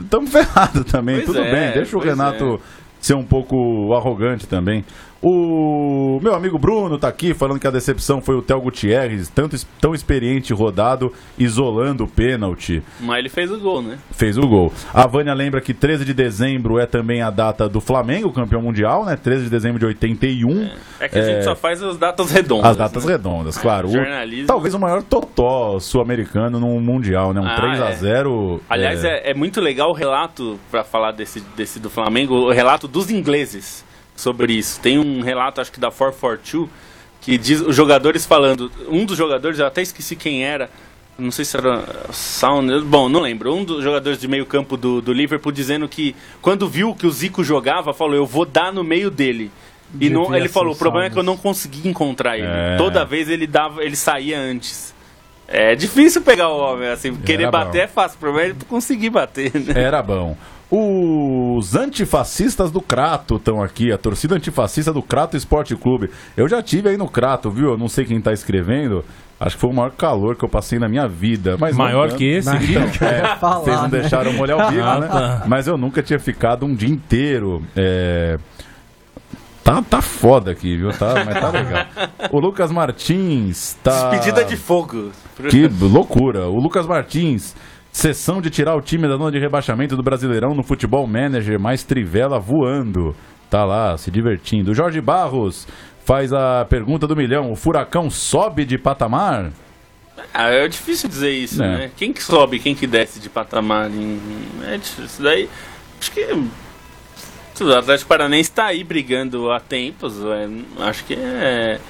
[0.00, 1.16] estamos ferrados também.
[1.16, 2.60] Pois Tudo é, bem, deixa o Renato
[3.00, 4.84] ser um pouco arrogante também.
[5.22, 9.56] O meu amigo Bruno tá aqui falando que a decepção foi o Theo Gutierrez, tanto,
[9.80, 12.82] tão experiente rodado, isolando o pênalti.
[13.00, 13.98] Mas ele fez o gol, né?
[14.10, 14.72] fez o gol.
[14.92, 19.04] A Vânia lembra que 13 de dezembro é também a data do Flamengo, campeão mundial,
[19.04, 19.16] né?
[19.16, 20.70] 13 de dezembro de 81.
[21.00, 22.70] É que a gente só faz as datas redondas.
[22.70, 23.12] As datas né?
[23.12, 23.88] redondas, claro.
[23.88, 27.40] O- talvez o maior totó sul-americano no mundial, né?
[27.40, 27.92] Um Ah, 3 a é.
[27.94, 32.52] 0 Aliás, é, é muito legal o relato, pra falar desse, desse do Flamengo, o
[32.52, 33.85] relato dos ingleses
[34.16, 34.80] sobre isso.
[34.80, 36.68] Tem um relato, acho que da 442,
[37.20, 38.70] que diz os jogadores falando.
[38.88, 40.70] Um dos jogadores, eu até esqueci quem era.
[41.18, 42.80] Não sei se era Sound.
[42.84, 43.54] Bom, não lembro.
[43.54, 47.10] Um dos jogadores de meio campo do, do Liverpool dizendo que quando viu que o
[47.10, 49.50] Zico jogava, falou: Eu vou dar no meio dele.
[50.00, 52.46] E não, ele falou: o problema é que eu não consegui encontrar ele.
[52.46, 52.76] É.
[52.76, 54.94] Toda vez ele dava, ele saía antes.
[55.48, 57.52] É difícil pegar o homem, assim, querer bom.
[57.52, 59.80] bater é fácil, o problema é conseguir bater, né?
[59.80, 60.36] Era bom.
[60.68, 66.10] Os antifascistas do Crato estão aqui, a torcida antifascista do Crato Esporte Clube.
[66.36, 67.70] Eu já tive aí no Crato, viu?
[67.70, 69.04] Eu não sei quem tá escrevendo.
[69.38, 71.56] Acho que foi o maior calor que eu passei na minha vida.
[71.60, 72.18] Mas não Maior tanto.
[72.18, 72.50] que esse?
[72.50, 74.00] Então, é, falar, vocês não né?
[74.00, 75.06] deixaram molhar o bico, Ah, né?
[75.08, 75.44] tá.
[75.46, 77.62] Mas eu nunca tinha ficado um dia inteiro.
[77.76, 78.36] É...
[79.62, 80.90] Tá, tá foda aqui, viu?
[80.90, 81.86] Tá, mas tá legal.
[82.32, 84.10] O Lucas Martins tá.
[84.10, 85.10] Despedida de fogo.
[85.50, 86.46] Que loucura.
[86.48, 87.54] O Lucas Martins,
[87.96, 91.82] sessão de tirar o time da zona de rebaixamento do Brasileirão no Futebol Manager, mais
[91.82, 93.16] Trivela voando.
[93.48, 94.74] Tá lá, se divertindo.
[94.74, 95.66] Jorge Barros
[96.04, 97.50] faz a pergunta do milhão.
[97.50, 99.50] O Furacão sobe de patamar?
[100.34, 101.66] Ah, é difícil dizer isso, É.
[101.78, 101.90] né?
[101.96, 103.90] Quem que sobe, quem que desce de patamar?
[104.66, 105.04] É difícil.
[105.04, 105.48] Isso daí,
[105.98, 106.20] acho que...
[107.64, 110.16] O Atlético Paranaense está aí brigando há tempos.
[110.80, 111.80] acho que é...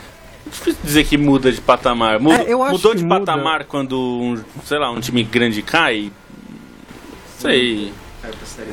[0.46, 2.20] Difícil dizer que muda de patamar.
[2.20, 3.20] Muda- É, eu acho mudou que de muda.
[3.20, 6.10] patamar quando, um, sei lá, um time grande cai?
[7.38, 7.92] Sei.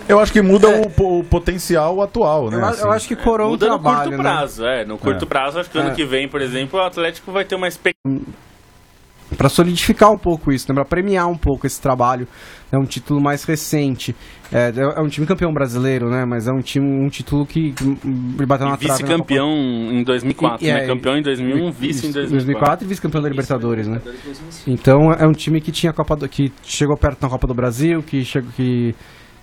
[0.09, 2.57] Eu acho que muda o, po- o potencial atual, né?
[2.57, 2.81] Eu, assim.
[2.81, 4.29] eu acho que coroa um Muda no trabalho, curto né?
[4.31, 4.85] prazo, é.
[4.85, 5.27] No curto É.
[5.27, 5.93] prazo, acho que ano É.
[5.93, 8.25] que vem, por exemplo, o Atlético vai ter uma expectativa.
[9.37, 10.75] Pra solidificar um pouco isso, né?
[10.75, 12.27] Pra premiar um pouco esse trabalho.
[12.71, 14.15] É um título mais recente.
[14.51, 16.25] É, é um time campeão brasileiro, né?
[16.25, 17.83] Mas é um time, um título que, que
[18.45, 18.87] bateu na trave.
[18.87, 19.49] na Vice-campeão
[19.91, 20.83] em 2004, E- e né?
[20.83, 22.29] é, Campeão em 2001, Copa- vice em isso, 2004.
[22.35, 24.01] 2004 e vice-campeão da Libertadores, né?
[24.67, 27.53] Então é um time que tinha a Copa do, que chegou perto na Copa do
[27.53, 28.95] Brasil, que chegou que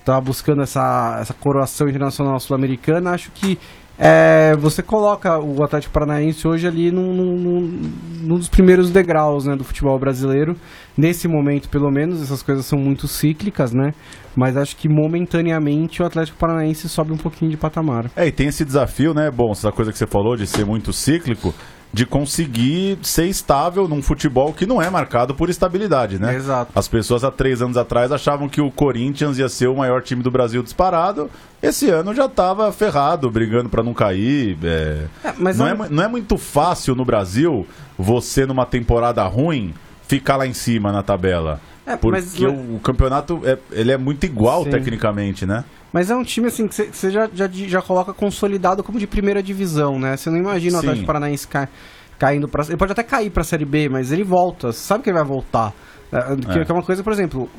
[0.03, 3.11] tava buscando essa, essa coroação internacional sul-americana.
[3.11, 3.57] Acho que
[4.03, 7.37] é, você coloca o Atlético Paranaense hoje ali num, num-
[8.23, 10.55] num- dos primeiros degraus né, do futebol brasileiro.
[10.97, 13.91] Nesse momento, pelo menos, essas coisas são muito cíclicas, né?
[14.35, 18.09] Mas acho que momentaneamente o Atlético Paranaense sobe um pouquinho de patamar.
[18.15, 19.29] É, e tem esse desafio, né?
[19.29, 21.53] Bom, essa coisa que você falou de ser muito cíclico,
[21.93, 26.35] de conseguir ser estável num futebol que não é marcado por estabilidade, né?
[26.35, 26.71] Exato.
[26.73, 30.23] As pessoas há três anos atrás achavam que o Corinthians ia ser o maior time
[30.23, 31.29] do Brasil disparado.
[31.61, 34.57] Esse ano já estava ferrado, brigando para não cair.
[34.63, 35.05] é.
[35.23, 37.67] É, mas não, é não é muito fácil no Brasil
[37.97, 39.73] você, numa temporada ruim,
[40.19, 41.59] ficar lá em cima na tabela.
[41.85, 44.69] É, Porque mas- o, o campeonato é, ele é muito igual Sim.
[44.71, 45.63] tecnicamente, né?
[45.93, 49.41] Mas é um time assim que você já, já, já coloca consolidado como de primeira
[49.41, 50.15] divisão, né?
[50.15, 50.79] Você não imagina o.
[50.79, 51.67] Atlético Paranaense ca-
[52.19, 52.63] caindo pra.
[52.65, 54.71] Ele pode até cair pra Série B, mas ele volta.
[54.71, 55.73] Você sabe que ele vai voltar.
[56.11, 56.65] É, que, É.
[56.65, 57.49] que é uma coisa, por exemplo,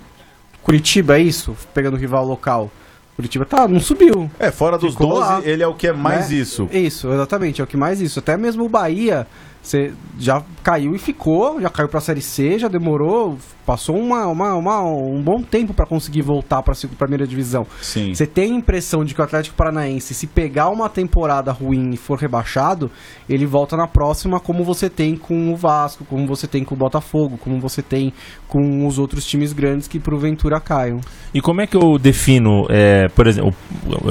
[0.63, 2.71] Curitiba é isso, pegando o rival local.
[3.17, 4.31] Curitiba tá, não subiu.
[4.39, 5.41] É, fora dos Ficou 12, lá.
[5.45, 6.37] ele é o que é mais né?
[6.37, 6.69] isso.
[6.73, 8.19] Isso, exatamente, é o que mais isso.
[8.19, 9.27] Até mesmo o Bahia,
[9.63, 14.55] você já caiu e ficou, já caiu pra Série C, já demorou, passou uma, uma,
[14.57, 17.65] uma- um bom tempo pra conseguir voltar pra segunda- primeira divisão.
[17.81, 18.13] Sim.
[18.13, 21.97] Você tem a impressão de que o Atlético Paranaense, se pegar uma temporada ruim e
[21.97, 22.91] for rebaixado,
[23.29, 26.79] ele volta na próxima, como você tem com o Vasco, como você tem com o
[26.79, 28.13] Botafogo, como você tem
[28.49, 31.01] com os outros times grandes que porventura caiam.
[31.33, 33.55] E como é que eu defino, é, por exemplo,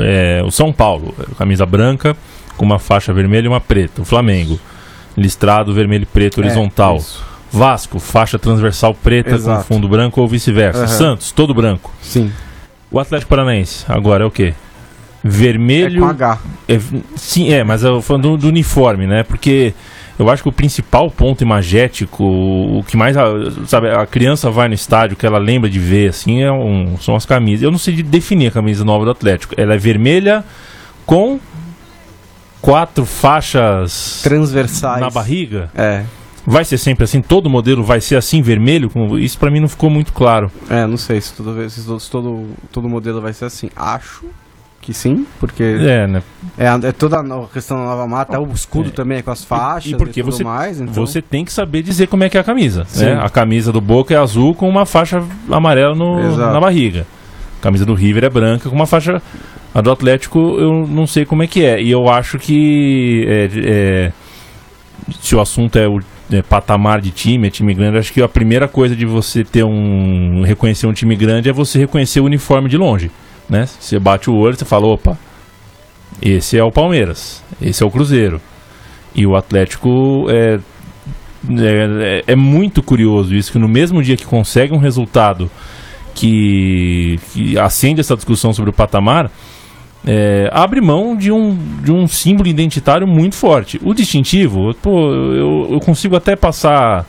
[0.01, 2.15] é, o São Paulo, camisa branca
[2.57, 4.01] com uma faixa vermelha e uma preta.
[4.01, 4.57] O Flamengo,
[5.17, 6.97] listrado vermelho e preto horizontal.
[6.97, 7.31] É.
[7.53, 9.65] Vasco, faixa transversal preta Exato.
[9.67, 10.79] com fundo branco ou vice-versa.
[10.85, 10.87] Aham.
[10.87, 11.91] Santos, todo branco.
[12.01, 12.31] Sim.
[12.89, 14.53] O Atlético Paranaense, agora é o quê?
[15.23, 16.01] É Vermelho.
[16.01, 16.39] com H.
[16.67, 16.79] É,
[17.15, 19.23] sim, é, mas eu falando do, do uniforme, né?
[19.23, 19.73] Porque
[20.17, 23.27] eu acho que o principal ponto imagético, o que mais, a-
[23.67, 27.15] sabe, a criança vai no estádio, que ela lembra de ver, assim, é um- são
[27.15, 27.63] as camisas.
[27.63, 29.53] Eu não sei de definir a camisa nova do Atlético.
[29.57, 30.43] Ela é vermelha
[31.05, 31.39] com
[32.61, 35.01] quatro faixas Transversais.
[35.01, 35.69] na barriga.
[35.75, 36.03] É.
[36.45, 37.21] Vai ser sempre assim?
[37.21, 38.89] Todo modelo vai ser assim, vermelho?
[39.19, 40.51] Isso pra mim não ficou muito claro.
[40.69, 43.69] É, não sei se, todo, se todo, todo, todo modelo vai ser assim.
[43.75, 44.25] Acho
[44.81, 46.23] que sim, porque É, né?
[46.57, 48.91] é, é toda a questão da Nova Mata, o escudo É.
[48.91, 50.81] também é com as faixas e porque tudo você- mais.
[50.81, 50.93] Então...
[51.05, 52.87] Você tem que saber dizer como é que é a camisa.
[52.95, 53.13] Né?
[53.23, 56.53] A camisa do Boca é azul com uma faixa amarela no- Exato.
[56.53, 57.05] na barriga.
[57.59, 59.21] A camisa do River é branca com uma faixa.
[59.73, 61.81] A do Atlético eu não sei como é que é.
[61.81, 64.11] E eu acho que é, é,
[65.21, 65.99] se o assunto é o
[66.31, 69.63] é, patamar de time, é time grande, acho que a primeira coisa de você ter
[69.63, 70.43] um.
[70.43, 73.11] reconhecer um time grande é você reconhecer o uniforme de longe.
[73.49, 73.65] Né?
[73.65, 75.17] Você bate o olho e fala, opa,
[76.21, 78.41] esse é o Palmeiras, esse é o Cruzeiro.
[79.13, 80.59] E o Atlético é,
[81.49, 85.51] é, é muito curioso isso, que no mesmo dia que consegue um resultado
[86.13, 89.29] que, que acende essa discussão sobre o patamar,
[90.05, 93.79] é, abre mão de um, de um símbolo identitário muito forte.
[93.83, 97.05] O distintivo, pô, eu, eu consigo até passar,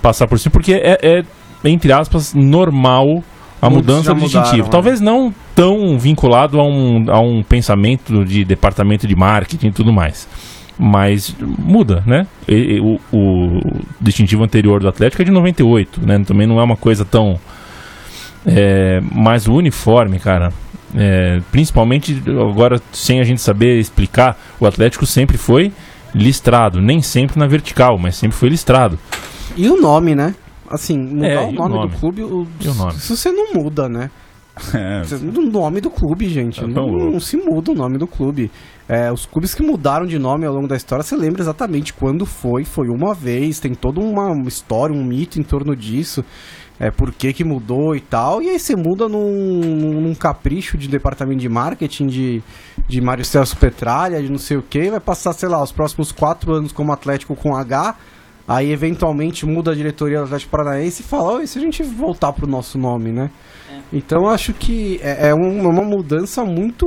[0.00, 1.24] passar por cima, porque é, é,
[1.64, 3.22] entre aspas, normal
[3.60, 4.66] a Muitos mudança do mudaram, distintivo.
[4.68, 4.72] né?
[4.72, 9.92] Talvez não tão vinculado a um, a um pensamento de departamento de marketing e tudo
[9.92, 10.26] mais.
[10.78, 12.26] Mas muda, né?
[12.48, 13.60] E o, o
[14.00, 16.18] distintivo anterior do Atlético é de 98, né?
[16.26, 17.38] Também não é uma coisa tão.
[18.46, 20.50] É, mas o uniforme, cara,
[20.96, 25.72] é, principalmente agora sem a gente saber explicar, o Atlético sempre foi
[26.14, 28.98] listrado, nem sempre na vertical, mas sempre foi listrado.
[29.56, 30.34] E o nome, né?
[30.68, 31.88] Assim, mudar É, o e o nome, nome?
[31.88, 32.92] do clube, o, E o nome?
[32.94, 34.10] se você não muda, né?
[34.74, 35.02] É,
[35.38, 36.62] O nome do clube, gente.
[36.62, 38.50] É Não, não se muda o nome do clube.
[38.88, 42.26] É, os clubes que mudaram de nome ao longo da história, você lembra exatamente quando
[42.26, 42.64] foi.
[42.64, 46.24] Foi uma vez, tem toda uma história, um mito em torno disso.
[46.80, 48.40] É, por que, que mudou e tal.
[48.42, 52.42] E aí você muda num, num capricho de departamento de marketing de,
[52.88, 54.90] de Mário Celso Petralha, de não sei o que.
[54.90, 57.94] Vai passar, sei lá, os próximos quatro anos como Atlético com H.
[58.48, 61.82] Aí eventualmente muda a diretoria do Atlético Paranaense e fala, "Oi, e se a gente
[61.82, 63.30] voltar pro nosso nome, né?
[63.92, 66.86] Então eu acho que é, é um- uma mudança muito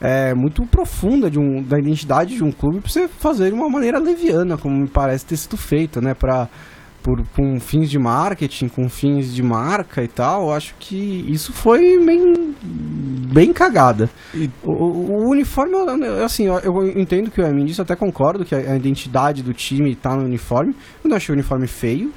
[0.00, 3.68] é, muito profunda de um, da identidade de um clube para você fazer de uma
[3.68, 6.14] maneira leviana, como me parece ter sido feito, né?
[6.14, 6.48] Pra,
[7.02, 11.52] por, com fins de marketing, com fins de marca e tal, eu acho que isso
[11.52, 14.08] foi bem, bem cagada.
[14.62, 15.74] O, o- o uniforme,
[16.24, 19.52] assim, eu, eu entendo que o Emin disse, até concordo que a, a identidade do
[19.54, 20.74] time tá no uniforme.
[21.02, 22.12] Eu não achei o uniforme feio,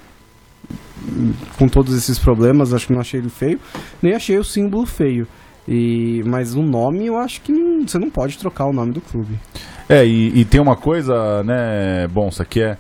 [1.57, 3.59] com todos esses problemas, acho que não achei ele feio,
[4.01, 5.27] nem achei o símbolo feio.
[5.67, 9.01] E, mas o nome, eu acho que não- você não pode trocar o nome do
[9.01, 9.39] clube.
[9.87, 12.77] É, e, e tem uma coisa, né, Bonsa, que é.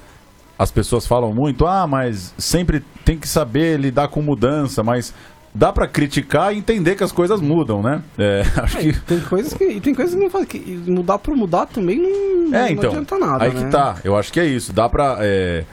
[0.57, 5.13] As pessoas falam muito, ah, mas sempre tem que saber lidar com mudança, mas
[5.53, 8.01] dá pra criticar e entender que as coisas mudam, né?
[8.17, 8.93] É, acho que.
[9.01, 12.65] Tem coisas que, tem coisas que não faz, que mudar por mudar também não, É,
[12.65, 12.89] não então.
[12.91, 13.43] adianta nada.
[13.45, 13.63] aí né?
[13.65, 13.97] que tá.
[14.03, 14.71] Eu acho que é isso.
[14.71, 15.17] Dá pra.
[15.19, 15.63] é,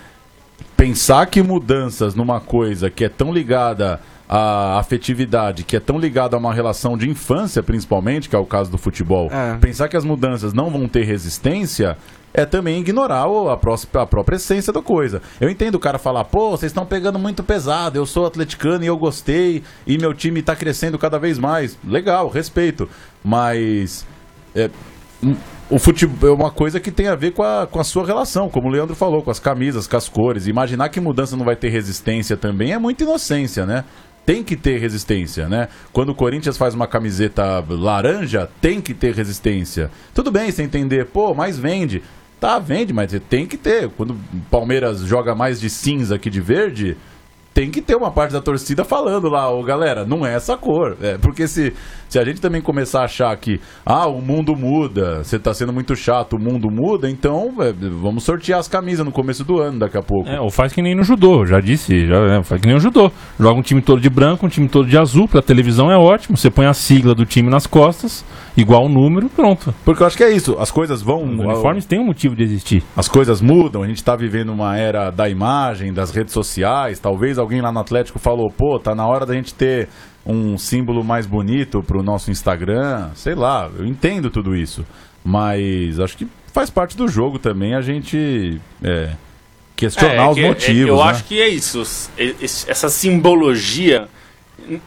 [0.76, 4.00] pensar que mudanças numa coisa que é tão ligada
[4.32, 8.46] à afetividade, que é tão ligada a uma relação de infância, principalmente, que é o
[8.46, 9.56] caso do futebol, É.
[9.58, 11.96] pensar que as mudanças não vão ter resistência
[12.32, 15.20] é também ignorar a, prós- a própria essência da coisa.
[15.40, 18.86] Eu entendo o cara falar, pô, vocês estão pegando muito pesado, eu sou atleticano e
[18.86, 21.76] eu gostei, e meu time tá crescendo cada vez mais.
[21.84, 22.88] Legal, respeito.
[23.24, 24.06] Mas
[24.54, 24.70] é,
[25.20, 25.34] um-
[25.68, 28.48] o futebol é uma coisa que tem a ver com a, com a sua relação,
[28.48, 30.46] como o Leandro falou, com as camisas, com as cores.
[30.46, 33.84] Imaginar que mudança não vai ter resistência também é muita inocência, né?
[34.30, 35.66] Tem que ter resistência, né?
[35.92, 39.90] Quando o Corinthians faz uma camiseta laranja, tem que ter resistência.
[40.14, 42.00] Tudo bem você entender, pô, mas vende.
[42.38, 43.90] Tá, vende, mas tem que ter.
[43.90, 44.18] Quando o
[44.48, 46.96] Palmeiras joga mais de cinza que de verde,
[47.52, 50.96] tem que ter uma parte da torcida falando lá, ô galera, não é essa cor.
[51.02, 51.74] É, porque se,
[52.10, 55.72] se a gente também começar a achar que, ah, o mundo muda, você tá sendo
[55.72, 59.78] muito chato, o mundo muda, então é, vamos sortear as camisas no começo do ano
[59.78, 60.28] daqui a pouco.
[60.28, 62.80] É, ou faz que nem no judô, já disse, já, é, faz que nem no
[62.80, 63.12] judô.
[63.38, 66.36] Joga um time todo de branco, um time todo de azul, pra televisão é ótimo.
[66.36, 68.24] Você põe a sigla do time nas costas,
[68.56, 69.72] igual o número, pronto.
[69.84, 71.22] Porque eu acho que é isso, as coisas vão.
[71.22, 72.82] Os uniformes têm um motivo de existir.
[72.96, 76.98] As coisas mudam, a gente tá vivendo uma era da imagem, das redes sociais.
[76.98, 79.88] Talvez alguém lá no Atlético falou, pô, tá na hora da gente ter
[80.24, 83.10] um símbolo mais bonito pro nosso Instagram.
[83.14, 84.84] Sei lá, eu entendo tudo isso.
[85.24, 89.10] Mas acho que faz parte do jogo também a gente é,
[89.76, 90.88] questionar É, os que- é- motivos.
[90.88, 91.02] Eu né?
[91.02, 91.82] acho que é isso.
[92.68, 94.08] Essa simbologia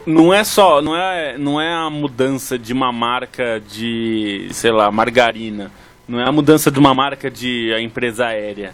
[0.06, 4.92] não é só, não é, não é a mudança de uma marca de, sei lá,
[4.92, 5.72] margarina.
[6.08, 8.74] Não é a mudança de uma marca de a empresa aérea.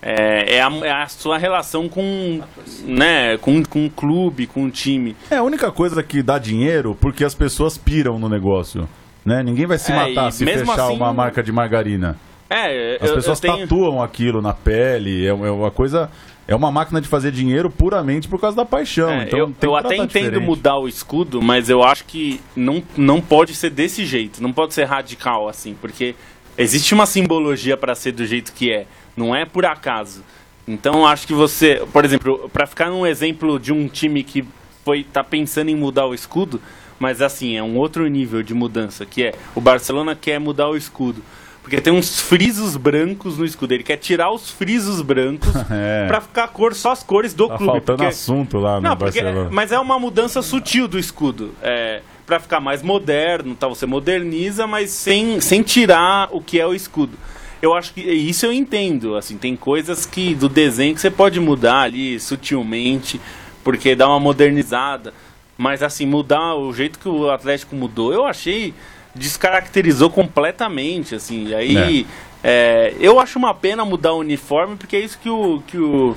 [0.00, 2.40] É, é, a, é a sua relação com,
[2.84, 5.16] né, com, com o clube, com o time.
[5.30, 8.88] É a única coisa que dá dinheiro porque as pessoas piram no negócio.
[9.24, 9.42] Né?
[9.42, 12.16] Ninguém vai se É, matar se fechar assim- uma marca de margarina.
[12.48, 13.68] É, As eu, pessoas eu tenho...
[13.68, 16.08] tatuam aquilo na pele, é, é uma coisa.
[16.46, 19.10] É uma máquina de fazer dinheiro puramente por causa da paixão.
[19.10, 20.46] É, então eu eu até entendo diferente.
[20.46, 24.72] mudar o escudo, mas eu acho que não, não pode ser desse jeito, não pode
[24.72, 26.14] ser radical assim, porque
[26.56, 28.86] existe uma simbologia para ser do jeito que é,
[29.18, 30.22] não é por acaso.
[30.66, 34.44] Então acho que você, por exemplo, para ficar num exemplo de um time que
[34.84, 36.60] foi tá pensando em mudar o escudo,
[36.98, 40.76] mas assim, é um outro nível de mudança, que é o Barcelona quer mudar o
[40.76, 41.22] escudo.
[41.62, 43.74] Porque tem uns frisos brancos no escudo.
[43.74, 46.06] Ele quer tirar os frisos brancos É.
[46.06, 47.72] pra ficar a cor, só as cores do Tá clube.
[47.72, 49.50] faltando porque- assunto lá no não, porque, Barcelona.
[49.52, 51.54] mas é uma mudança sutil do escudo.
[51.62, 53.68] É, para ficar mais moderno, tá?
[53.68, 57.12] Você moderniza, mas sem, sem tirar o que é o escudo.
[57.60, 59.16] Eu acho que isso eu entendo.
[59.16, 63.20] Assim, tem coisas que do desenho que você pode mudar ali sutilmente,
[63.64, 65.12] porque dá uma modernizada.
[65.56, 68.72] Mas assim, mudar o jeito que o Atlético mudou, eu achei
[69.14, 71.48] descaracterizou completamente, assim.
[71.48, 72.06] E aí
[72.44, 76.16] é, eu acho uma pena mudar o uniforme, porque é isso que o, que o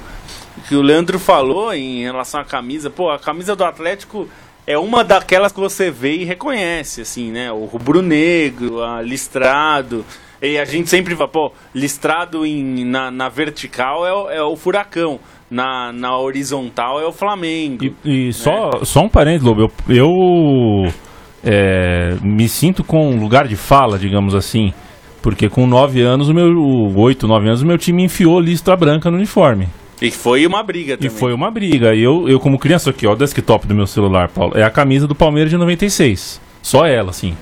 [0.67, 2.89] que o Leandro falou em relação à camisa.
[2.89, 4.27] Pô, a camisa do Atlético
[4.67, 7.51] é uma daquelas que você vê e reconhece, assim, né?
[7.51, 10.05] O rubro-negro, a listrado.
[10.41, 14.55] E a gente sempre fala, pô, listrado em, na, na vertical é, o- é o
[14.55, 15.19] furacão.
[15.49, 17.83] Na, na horizontal é o Flamengo.
[18.05, 19.61] E, e só, só um parênteses, Lobo.
[19.61, 20.91] Eu, eu,
[21.43, 24.73] é, me sinto com lugar de fala, digamos assim.
[25.21, 26.47] Porque com 9 anos, o meu.
[26.95, 29.67] 8, 9 anos, o meu time enfiou listra branca no uniforme.
[30.01, 31.15] E foi uma briga E também.
[31.15, 31.93] foi uma briga.
[31.93, 34.69] E eu, eu como criança aqui, ó, o desktop do meu celular, Paulo, é a
[34.71, 36.41] camisa do Palmeiras de 96.
[36.63, 37.35] Só ela, assim.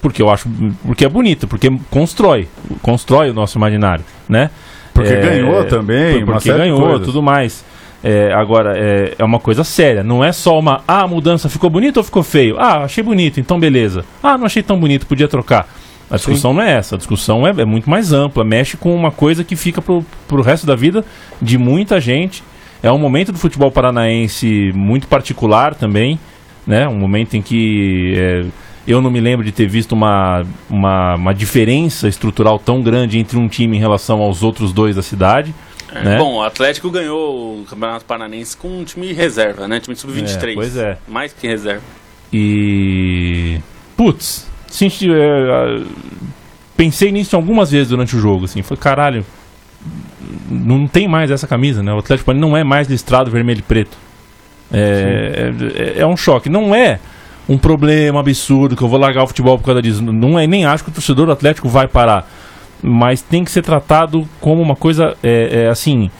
[0.00, 0.48] Porque eu acho.
[0.84, 2.48] Porque é bonita, porque constrói.
[2.82, 4.50] Constrói o nosso imaginário, né?
[4.94, 7.64] Porque É, ganhou também, Porque ganhou, tudo mais.
[8.02, 10.02] É, agora, é, é uma coisa séria.
[10.04, 10.82] Não é só uma.
[10.86, 12.56] Ah, a mudança ficou bonito ou ficou feio?
[12.58, 14.04] Ah, achei bonito, então beleza.
[14.22, 15.68] Ah, não achei tão bonito, podia trocar.
[16.10, 16.94] A discussão não é essa.
[16.94, 18.42] A discussão é, é muito mais ampla.
[18.44, 21.04] Mexe com uma coisa que fica pro, pro resto da vida
[21.42, 22.42] de muita gente.
[22.82, 26.18] É um momento do futebol paranaense muito particular também.
[26.66, 26.88] Né?
[26.88, 28.14] Um momento em que.
[28.16, 28.44] é,
[28.88, 33.36] eu não me lembro de ter visto uma, uma, uma diferença estrutural tão grande entre
[33.36, 35.54] um time em relação aos outros dois da cidade.
[35.92, 36.18] É, né?
[36.18, 39.78] Bom, o Atlético ganhou o Campeonato Paranense com um time reserva, né?
[39.78, 40.50] Time sub-23.
[40.50, 40.98] É, pois é.
[41.06, 41.82] Mais que reserva.
[42.32, 43.60] E.
[43.94, 45.82] Putz, senti, é, é,
[46.74, 48.46] pensei nisso algumas vezes durante o jogo.
[48.46, 49.24] Assim, foi caralho.
[50.50, 51.92] Não tem mais essa camisa, né?
[51.92, 53.98] O Atlético Paranaense não é mais listrado vermelho e preto.
[54.72, 56.48] É, é, é um choque.
[56.48, 56.98] Não é
[57.48, 60.02] um problema absurdo que eu vou largar o futebol por causa disso.
[60.02, 62.28] Não é, nem acho que o torcedor do Atlético vai parar.
[62.82, 66.10] Mas tem que ser tratado como uma coisa é, é, assim.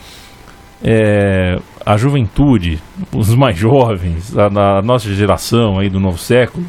[0.83, 2.79] é, a juventude,
[3.13, 6.67] os mais jovens, a, a nossa geração aí do novo século,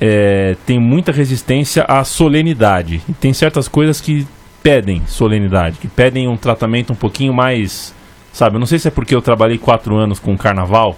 [0.00, 3.02] é, tem muita resistência à solenidade.
[3.08, 4.26] E tem certas coisas que
[4.62, 7.94] pedem solenidade, que pedem um tratamento um pouquinho mais
[8.38, 8.54] Sabe?
[8.54, 10.96] Eu não sei se é porque eu trabalhei quatro anos com carnaval,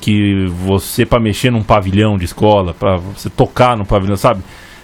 [0.00, 4.42] que você, para mexer num pavilhão de escola, para você tocar no pavilhão, sabe?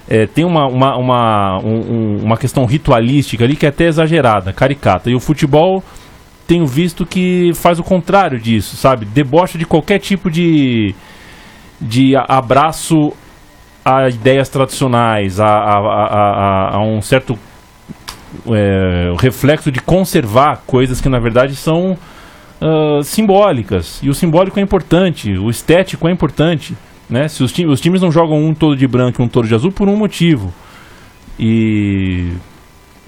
[0.08, 5.10] É, tem uma, uma, uma, um- uma questão ritualística ali que é até exagerada, caricata.
[5.10, 5.82] E o futebol,
[6.46, 9.04] tenho visto que faz o contrário disso, sabe?
[9.04, 10.94] Debocha de qualquer tipo de,
[11.80, 13.12] de abraço
[13.84, 16.06] a ideias tradicionais, a, a, a,
[16.70, 17.36] a- a um certo
[18.48, 21.96] é, reflexo de conservar coisas que na verdade são
[22.66, 24.00] ah, simbólicas.
[24.02, 26.76] E o simbólico é importante, o estético é importante.
[27.08, 27.28] Né?
[27.28, 29.70] Se os, os times não jogam um todo de branco e um todo de azul
[29.70, 30.52] por um motivo.
[31.38, 32.32] E.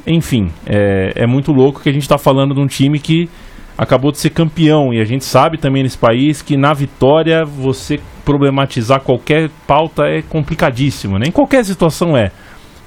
[0.07, 3.29] Enfim, é, é muito louco que a gente está falando de um time que
[3.77, 4.95] acabou de ser campeão.
[4.95, 10.23] E a gente sabe também nesse país que na vitória você problematizar qualquer pauta é
[10.23, 11.19] complicadíssimo.
[11.19, 11.27] Né?
[11.29, 12.31] Em qualquer situação é.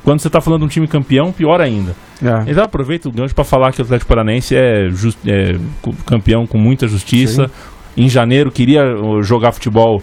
[0.04, 1.96] Quando você está falando de um time campeão, pior ainda.
[2.24, 2.52] É.
[2.52, 4.90] Então aproveito o gancho para falar que o Atlético Paranaense é,
[5.26, 5.56] é
[6.06, 7.50] campeão com muita justiça.
[7.98, 10.02] Em janeiro queria uh, jogar futebol,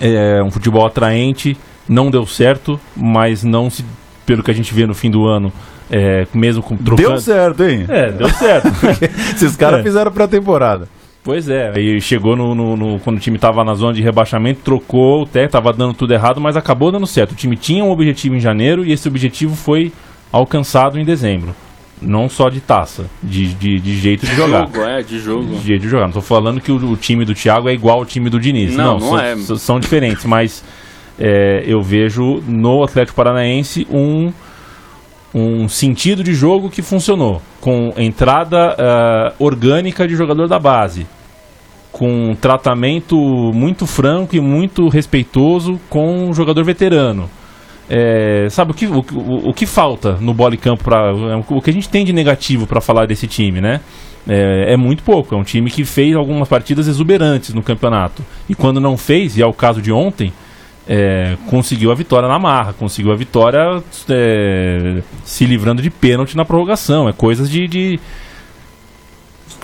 [0.00, 1.56] é, um futebol atraente,
[1.88, 3.84] não deu certo, mas não se,
[4.24, 5.52] pelo que a gente vê no fim do ano,
[5.90, 7.08] é, mesmo com trocando.
[7.10, 7.84] Deu certo, hein?
[7.88, 8.68] É, deu certo.
[9.36, 9.82] Esses caras É.
[9.82, 10.88] fizeram pré-temporada.
[11.22, 14.60] Pois é, aí chegou no, no- no- quando o time tava na zona de rebaixamento,
[14.62, 17.32] trocou o técnico, tava dando tudo errado, mas acabou dando certo.
[17.32, 19.92] O time tinha um objetivo em janeiro e esse objetivo foi
[20.32, 21.54] alcançado em dezembro.
[22.00, 24.66] Não só de taça, de, de, de jeito de jogar.
[24.66, 25.44] Jogo, é, de jogo.
[25.46, 26.06] De jeito de jogar.
[26.06, 28.76] Não tô falando que o, o time do Thiago é igual ao time do Diniz.
[28.76, 29.36] Não, não são, é.
[29.36, 30.62] São diferentes, mas
[31.18, 34.30] é, eu vejo no Atlético Paranaense um,
[35.34, 37.40] um sentido de jogo que funcionou.
[37.60, 41.06] Com entrada ah, orgânica de jogador da base.
[41.90, 43.16] Com um tratamento
[43.54, 47.30] muito franco e muito respeitoso com um jogador veterano.
[47.88, 51.12] É, sabe o que, o, o, o que falta no bola e campo para
[51.48, 53.80] o que a gente tem de negativo para falar desse time, né?
[54.28, 55.34] É, é muito pouco.
[55.34, 59.42] É um time que fez algumas partidas exuberantes no campeonato e quando não fez, e
[59.42, 60.32] é o caso de ontem,
[60.88, 66.44] é, conseguiu a vitória na marra, conseguiu a vitória é, se livrando de pênalti na
[66.44, 67.08] prorrogação.
[67.08, 68.00] É coisas de, de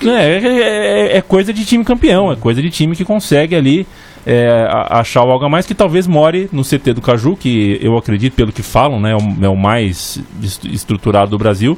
[0.05, 3.87] é, é- é- é coisa de time campeão, é coisa de time que consegue ali
[4.27, 8.35] é, achar algo a mais que talvez more no CT do Caju, que eu acredito,
[8.35, 11.77] pelo que falam, né, é, o, é o mais est- estruturado do Brasil.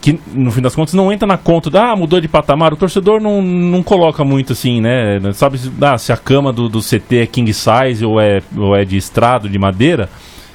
[0.00, 2.72] Que no fim das contas não entra na conta da ah, mudou de patamar.
[2.72, 5.20] O torcedor não, não coloca muito assim, né?
[5.32, 8.74] Sabe se, ah, se a cama do, do CT é king size ou é, ou
[8.74, 10.08] é de estrado, de madeira.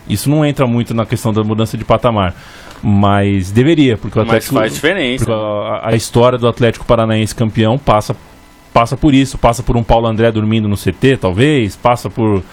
[0.10, 2.34] Isso não entra muito na questão da mudança de patamar.
[2.84, 4.56] Mas deveria, porque o Mas Atlético.
[4.56, 5.34] faz diferença.
[5.34, 8.16] A, a história do Atlético Paranaense campeão passa,
[8.78, 12.44] passa por isso, passa por um Paulo André dormindo no CT, talvez, passa por,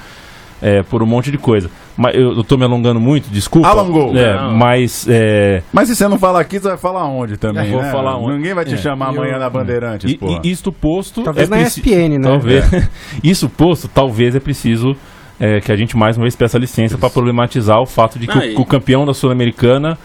[0.62, 1.68] é, por um monte de coisa.
[1.96, 3.68] Mas eu, eu tô me alongando muito, desculpa.
[3.68, 4.16] Alongou.
[4.16, 7.72] É, mas é, Mas se você não falar aqui, você vai falar onde também, Eu
[7.72, 7.90] vou né?
[7.92, 8.38] falar onde.
[8.38, 8.76] Ninguém vai te É.
[8.78, 11.22] chamar amanhã na Bandeirantes, e, e isto posto.
[11.22, 12.28] Talvez na preci- ESPN, né?
[12.28, 12.64] Talvez.
[13.22, 14.96] Isso posto, talvez é preciso
[15.38, 18.38] é, que a gente mais uma vez peça licença para problematizar o fato de que
[18.38, 19.98] o- que o campeão da Sul-Americana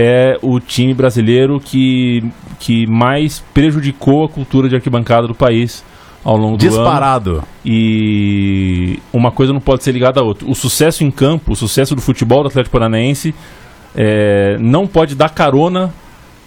[0.00, 2.24] é o time brasileiro que,
[2.58, 5.84] que mais prejudicou a cultura de arquibancada do país
[6.24, 6.70] ao longo do ano.
[6.70, 7.44] Disparado.
[7.62, 10.48] E uma coisa não pode ser ligada à outra.
[10.48, 13.34] O sucesso em campo, o sucesso do futebol do Atlético Paranaense
[13.94, 15.92] é, não pode dar carona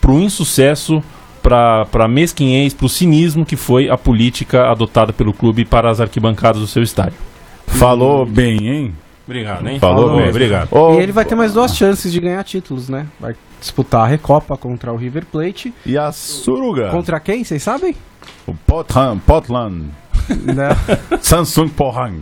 [0.02, 1.04] pro insucesso,
[1.44, 6.60] para a mesquinhez, pro cinismo que foi a política adotada pelo clube para as arquibancadas
[6.60, 7.20] do seu estádio.
[7.68, 8.94] Falou bem, hein?
[9.26, 9.80] Obrigado, hein?
[9.80, 10.70] Falou Falou, obrigado.
[10.96, 13.08] E ele vai ter mais duas chances de ganhar títulos, né?
[13.20, 15.74] Vai disputar a Recopa contra o River Plate.
[15.86, 16.90] E a Suruga?
[16.90, 17.96] Contra quem, vocês sabem?
[18.46, 19.86] O Potland, Potland.
[20.30, 20.70] Né?
[21.22, 22.22] Samsung Pohang.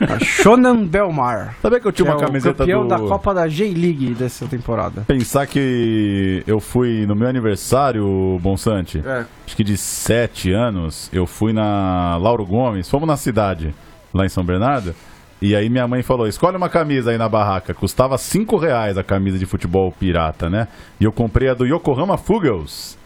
[0.00, 1.54] A Shonan Belmar.
[1.60, 2.88] Sabia que eu tinha que uma é o camiseta campeão do...
[2.88, 5.02] da Copa da J-League dessa temporada.
[5.06, 9.24] Pensar que eu fui no meu aniversário, Bonsante, É.
[9.46, 13.74] acho que de sete anos, eu fui na Lauro Gomes, fomos na cidade,
[14.12, 14.94] lá em São Bernardo,
[15.42, 19.02] e aí minha mãe falou, escolhe uma camisa aí na barraca, custava cinco reais a
[19.02, 20.68] camisa de futebol pirata, né?
[21.00, 22.96] E eu comprei a do Yokohama Fugels,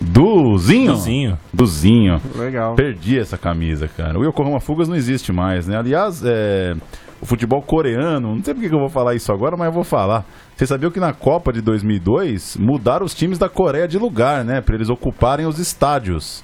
[0.00, 0.96] do Zinho?
[0.96, 1.38] Zinho.
[1.52, 2.20] Do Zinho.
[2.34, 2.74] Legal.
[2.74, 4.18] Perdi essa camisa, cara.
[4.18, 5.78] O Yokohama Fugas não existe mais, né?
[5.78, 6.74] Aliás, é,
[7.20, 9.84] o futebol coreano, não sei porque que eu vou falar isso agora, mas eu vou
[9.84, 10.24] falar.
[10.54, 14.60] Você sabia que na Copa de 2002 mudaram os times da Coreia de lugar, né?
[14.60, 16.42] Pra eles ocuparem os estádios.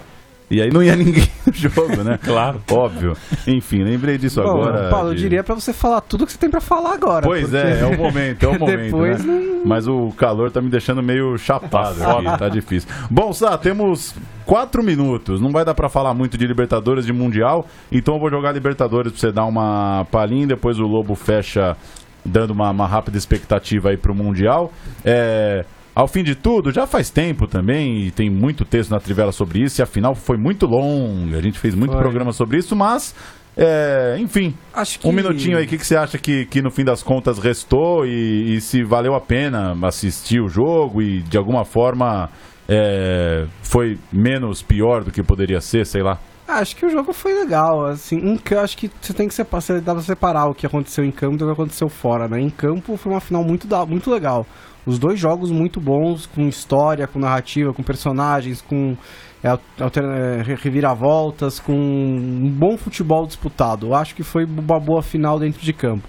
[0.53, 2.19] E aí não ia ninguém no jogo, né?
[2.23, 2.61] Claro.
[2.71, 3.17] Óbvio.
[3.47, 4.91] Enfim, lembrei disso Bom, agora.
[4.91, 7.23] Paulo, eu de- diria pra você falar tudo que você tem pra falar agora.
[7.27, 8.83] Pois porque- é, é o momento, é o momento.
[8.85, 9.49] Depois né?
[9.65, 12.89] Mas o calor tá me deixando meio chapado Tá aqui, tá difícil.
[13.11, 15.41] Bom, Sá, temos quatro minutos.
[15.41, 19.13] Não vai dar pra falar muito de Libertadores de Mundial, então eu vou jogar Libertadores
[19.13, 21.77] pra você dar uma palhinha, depois o Lobo fecha
[22.25, 24.71] dando uma, uma rápida expectativa aí pro Mundial.
[25.05, 25.65] É,
[25.95, 29.63] Ao fim de tudo, já faz tempo também, e tem muito texto na Trivela sobre
[29.63, 32.01] isso, e afinal foi muito longa, a gente fez muito Foi.
[32.01, 33.15] programa sobre isso, mas,
[33.55, 35.07] é, enfim, Acho que...
[35.07, 38.07] um minutinho aí, o que, que você acha que, que no fim das contas restou
[38.07, 42.31] e, e se valeu a pena assistir o jogo e de alguma forma
[42.67, 46.19] é, foi menos pior do que poderia ser, sei lá.
[46.49, 49.93] Acho que o jogo foi legal, assim, em acho que você tem que separar, dá
[49.95, 52.41] pra separar o que aconteceu em campo do que aconteceu fora, né?
[52.41, 54.47] Em campo foi uma final muito, muito legal.
[54.85, 58.97] Os dois jogos muito bons, com história, com narrativa, com personagens, com
[59.43, 63.89] é, é, re- reviravoltas, com um bom futebol disputado.
[63.89, 66.09] Eu acho que foi uma boa final dentro de campo.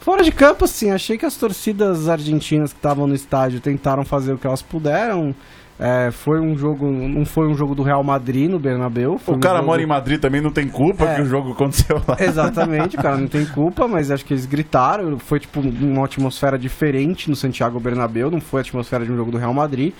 [0.00, 4.32] Fora de campo, assim, achei que as torcidas argentinas que estavam no estádio tentaram fazer
[4.32, 5.34] o que elas puderam.
[5.82, 9.16] É, foi um jogo, não foi um jogo do Real Madrid no Bernabéu.
[9.16, 11.14] foi O um cara jogo- mora em Madrid também não tem culpa É.
[11.16, 12.16] que o jogo aconteceu lá.
[12.20, 15.18] Exatamente, o cara não tem culpa, mas acho que eles gritaram.
[15.18, 19.30] Foi tipo uma atmosfera diferente no Santiago Bernabéu, não foi a atmosfera de um jogo
[19.30, 19.94] do Real Madrid.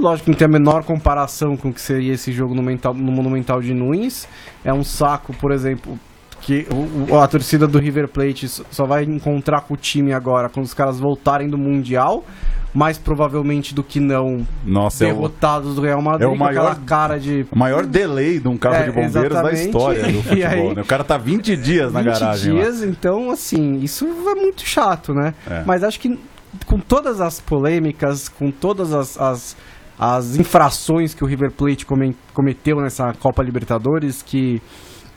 [0.00, 2.94] Lógico que não tem a menor comparação com o que seria esse jogo no, mental,
[2.94, 4.26] no Monumental de Nunes.
[4.64, 5.98] É um saco, por exemplo,
[6.40, 6.66] que
[7.10, 10.72] o- a torcida do River Plate só vai encontrar com o time agora quando os
[10.74, 12.24] caras voltarem do Mundial.
[12.74, 16.38] Mais provavelmente do que não Nossa, é o, derrotados do Real Madrid, é o com
[16.38, 20.02] maior- aquela cara de o maior delay de um carro É, de bombeiros da história
[20.10, 20.48] do futebol.
[20.70, 20.80] aí- né?
[20.82, 22.52] O cara tá 20 dias na 20 garagem.
[22.54, 22.60] lá.
[22.62, 25.34] dias, então, assim, isso é muito chato, né?
[25.50, 25.62] É.
[25.66, 26.18] Mas acho que
[26.64, 29.56] com todas as polêmicas, com todas as, as,
[29.98, 34.62] as infrações que o River Plate come- cometeu nessa Copa Libertadores, que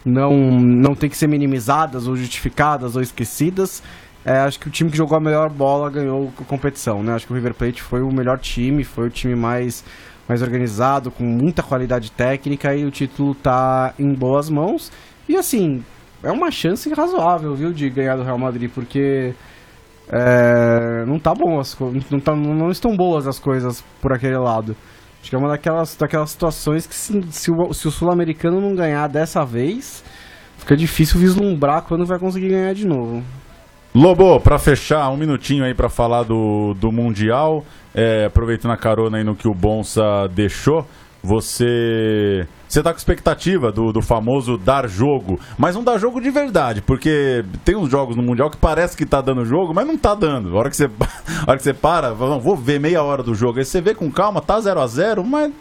[0.06, 3.82] não, não tem que ser minimizadas ou justificadas ou esquecidas,
[4.26, 7.14] é, acho que o time que jogou a melhor bola ganhou a competição, né?
[7.14, 9.84] Acho que o River Plate foi o melhor time, foi o time mais,
[10.28, 14.92] mais organizado, com muita qualidade técnica e o título tá em boas mãos.
[15.30, 15.84] E assim,
[16.24, 19.36] é uma chance razoável, viu, de ganhar do Real Madrid, porque
[20.10, 21.78] é, não tá bom as
[22.10, 24.76] não, tá- não estão boas as coisas por aquele lado.
[25.22, 28.76] Acho que é uma daquelas, daquelas situações que se, se o, se o sul-americano não
[28.76, 30.04] ganhar dessa vez,
[30.58, 33.24] fica difícil vislumbrar quando vai conseguir ganhar de novo.
[33.96, 39.20] Lobo, pra fechar, um minutinho aí pra falar do, do Mundial, é, aproveitando a carona
[39.20, 40.86] aí no que o Bonsa deixou,
[41.24, 46.30] você você tá com expectativa do, do famoso dar jogo, mas não dar jogo de
[46.30, 49.98] verdade, porque tem uns jogos no Mundial que parece que tá dando jogo, mas não
[49.98, 50.54] tá dando.
[50.54, 50.88] A hora que você,
[51.48, 53.96] a hora que você para, "Não, vou ver meia hora do jogo, aí você vê
[53.96, 55.54] com calma, tá 0 a 0 mas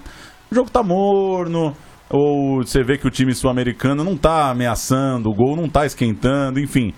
[0.51, 1.73] o jogo tá morno,
[2.11, 6.59] ou você vê que o time sul-americano não tá ameaçando, o gol não tá esquentando,
[6.59, 6.93] enfim.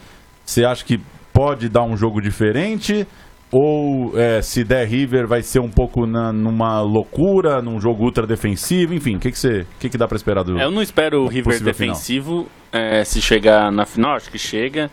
[0.47, 1.01] Você acha que
[1.37, 3.07] pode dar um jogo diferente?
[3.53, 8.27] Ou é, se der River vai ser um pouco na- numa loucura, num jogo ultra
[8.27, 10.59] defensivo, enfim, o que, que, você, que, que dá pra esperar do.
[10.59, 14.91] É, Eu não espero o River defensivo é, se chegar na final, acho que chega.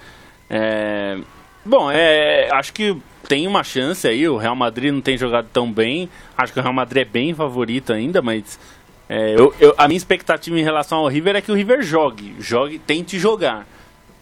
[0.49, 1.15] É,
[1.65, 2.95] bom, é, acho que
[3.27, 4.27] tem uma chance aí.
[4.29, 6.07] O Real Madrid não tem jogado tão bem.
[6.37, 8.59] Acho que o Real Madrid é bem favorito ainda, mas
[9.09, 12.35] é, eu- eu- a minha expectativa em relação ao River é que o River jogue,
[12.39, 13.65] jogue, tente jogar.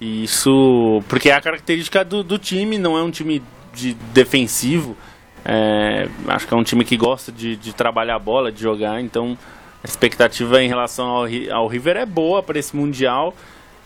[0.02, 3.42] E Isso porque é a característica do, do time, não é um time
[3.72, 4.98] de defensivo.
[5.46, 9.00] É, acho que é um time que gosta de, de trabalhar a bola, de jogar.
[9.00, 9.38] Então
[9.84, 13.36] a expectativa em relação ao, ao River é boa para esse mundial.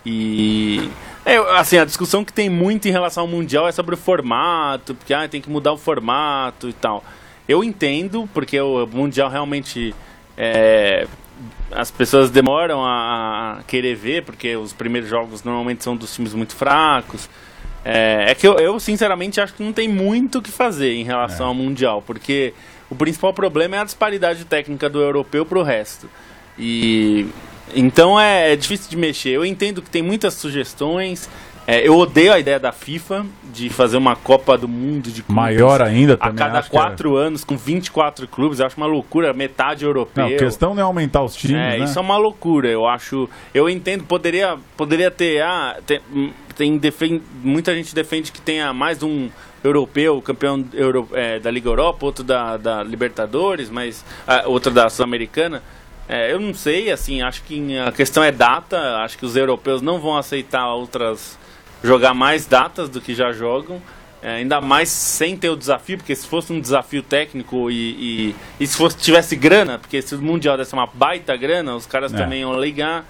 [0.05, 0.89] E
[1.25, 4.95] é, assim, a discussão que tem muito em relação ao mundial é sobre o formato,
[4.95, 7.03] porque ah, tem que mudar o formato e tal.
[7.47, 9.93] Eu entendo, porque o mundial realmente
[10.37, 11.07] é,
[11.75, 16.55] as pessoas demoram a, querer ver, porque os primeiros jogos normalmente são dos times muito
[16.55, 17.29] fracos.
[17.83, 21.03] É, é que eu, eu, sinceramente, acho que não tem muito o que fazer em
[21.03, 22.53] relação ao Mundial, porque
[22.89, 26.09] o principal problema é a disparidade técnica do europeu pro resto.
[26.57, 27.27] E
[27.75, 29.31] então é, é difícil de mexer.
[29.31, 31.29] Eu entendo que tem muitas sugestões.
[31.67, 35.35] É, eu odeio a ideia da FIFA de fazer uma Copa do Mundo de clubes
[35.35, 36.35] Maior ainda a também.
[36.35, 38.59] cada acho que é- quatro anos, com 24 clubes.
[38.59, 40.27] Eu acho uma loucura, metade europeu.
[40.27, 41.85] Não, a questão não é aumentar os times, É, né?
[41.85, 43.27] isso é uma loucura, eu acho.
[43.53, 45.41] Eu entendo, poderia, poderia ter.
[45.41, 45.99] Ah, tem,
[46.55, 49.27] tem defen- muita gente defende que tenha mais um
[49.63, 54.87] europeu, campeão euro- é, da Liga Europa, outro da, da Libertadores, mas ah, outro da
[54.87, 55.63] Sul-Americana.
[56.07, 58.97] É, eu não sei, assim, acho que a questão é data.
[58.97, 61.43] Acho que os europeus não vão aceitar outras.
[61.85, 63.81] Jogar mais datas do que já jogam.
[64.21, 67.75] É, ainda mais sem ter o desafio, porque se fosse um desafio técnico e,
[68.29, 71.85] e, e se fosse, tivesse grana, porque se o Mundial desse uma baita grana, os
[71.85, 72.17] caras É.
[72.17, 73.05] também iam ligar.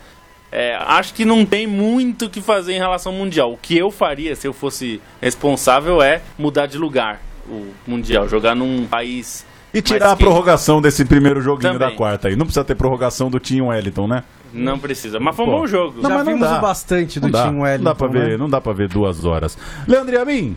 [0.51, 3.53] É, acho que não tem muito o que fazer em relação ao Mundial.
[3.53, 8.53] O que eu faria se eu fosse responsável é mudar de lugar o Mundial, jogar
[8.55, 9.45] num país.
[9.73, 11.89] E tirar a prorrogação desse primeiro joguinho Também.
[11.89, 12.35] da quarta aí.
[12.35, 14.23] Não precisa ter prorrogação do Team Wellington, né?
[14.55, 15.19] Não precisa.
[15.19, 15.57] Mas foi um Pô.
[15.59, 15.95] bom jogo.
[16.01, 16.57] Não, Já mas não vimos dá.
[16.57, 18.37] o bastante do Não dá, Team Wellington, não dá pra ver, né?
[18.37, 19.57] não dá pra ver duas horas.
[19.87, 20.55] Leandro Yamin,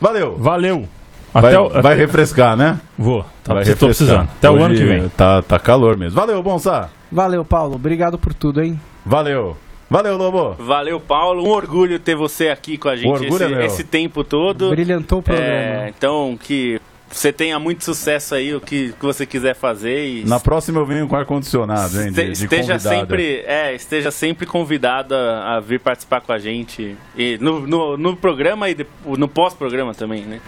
[0.00, 0.36] valeu.
[0.38, 0.88] Valeu.
[1.32, 2.80] Vai, Até o- vai até- refrescar, né?
[2.96, 3.88] Vou, tá, vai tô refrescar.
[3.88, 4.22] precisando.
[4.38, 5.08] Até o Hoje ano que vem.
[5.10, 6.18] Tá, tá calor mesmo.
[6.18, 6.88] Valeu, Bonsa.
[7.12, 7.74] Valeu, Paulo.
[7.74, 8.80] Obrigado por tudo, hein?
[9.04, 9.54] Valeu.
[9.90, 10.54] Valeu, Lobo.
[10.58, 11.44] Valeu, Paulo.
[11.46, 13.60] Um orgulho ter você aqui com a gente orgulho esse, é meu.
[13.60, 14.70] esse tempo todo.
[14.70, 15.46] Brilhantou o programa.
[15.46, 16.80] É, então, que
[17.10, 20.06] você tenha muito sucesso aí, o que, que você quiser fazer.
[20.06, 22.12] E Na próxima eu venho com ar-condicionado, hein?
[22.12, 22.96] De, este- de esteja convidada.
[23.00, 27.96] sempre é, esteja sempre convidado a, a vir participar com a gente e no, no,
[27.96, 30.40] no programa e de- no pós-programa também, né?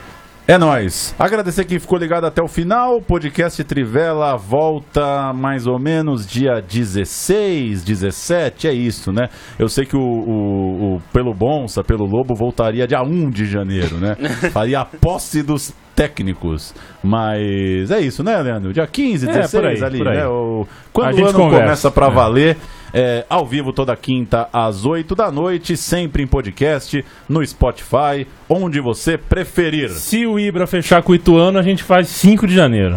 [0.51, 1.15] É nóis.
[1.19, 2.97] Agradecer quem ficou ligado até o final.
[2.97, 8.67] O podcast Trivela volta mais ou menos dia 16, 17.
[8.67, 9.29] É isso, né?
[9.59, 13.99] Eu sei que o, o- o pelo Bonsa, pelo Lobo, voltaria dia 1 de janeiro,
[13.99, 14.17] né?
[14.51, 16.73] Faria a posse dos técnicos.
[17.03, 18.73] Mas é isso, né, Leandro?
[18.73, 20.17] Dia 15, É, 16 por aí, ali, por aí.
[20.19, 20.27] né?
[20.29, 21.63] O- quando o ano conversa.
[21.65, 22.11] começa pra É.
[22.11, 22.57] valer.
[22.95, 28.81] É, ao vivo toda quinta às 8 da noite, sempre em podcast, no Spotify, onde
[28.81, 29.91] você preferir.
[29.91, 32.97] Se o Ibra fechar com o Ituano, a gente faz 5 de janeiro.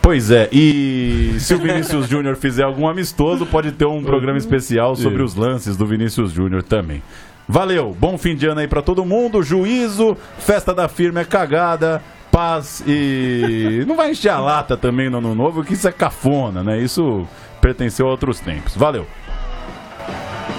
[0.00, 4.94] Pois é, e se o Vinícius Júnior fizer algum amistoso, pode ter um programa especial
[4.94, 7.02] sobre os lances do Vinícius Júnior também.
[7.52, 12.02] Valeu, bom fim de ano aí pra todo mundo, juízo, festa da firma é cagada,
[12.30, 13.84] paz e.
[13.86, 16.80] Não vai encher a lata também no ano novo, que isso é cafona, né?
[16.80, 17.28] Isso
[17.60, 18.74] pertenceu a outros tempos.
[18.74, 19.06] Valeu.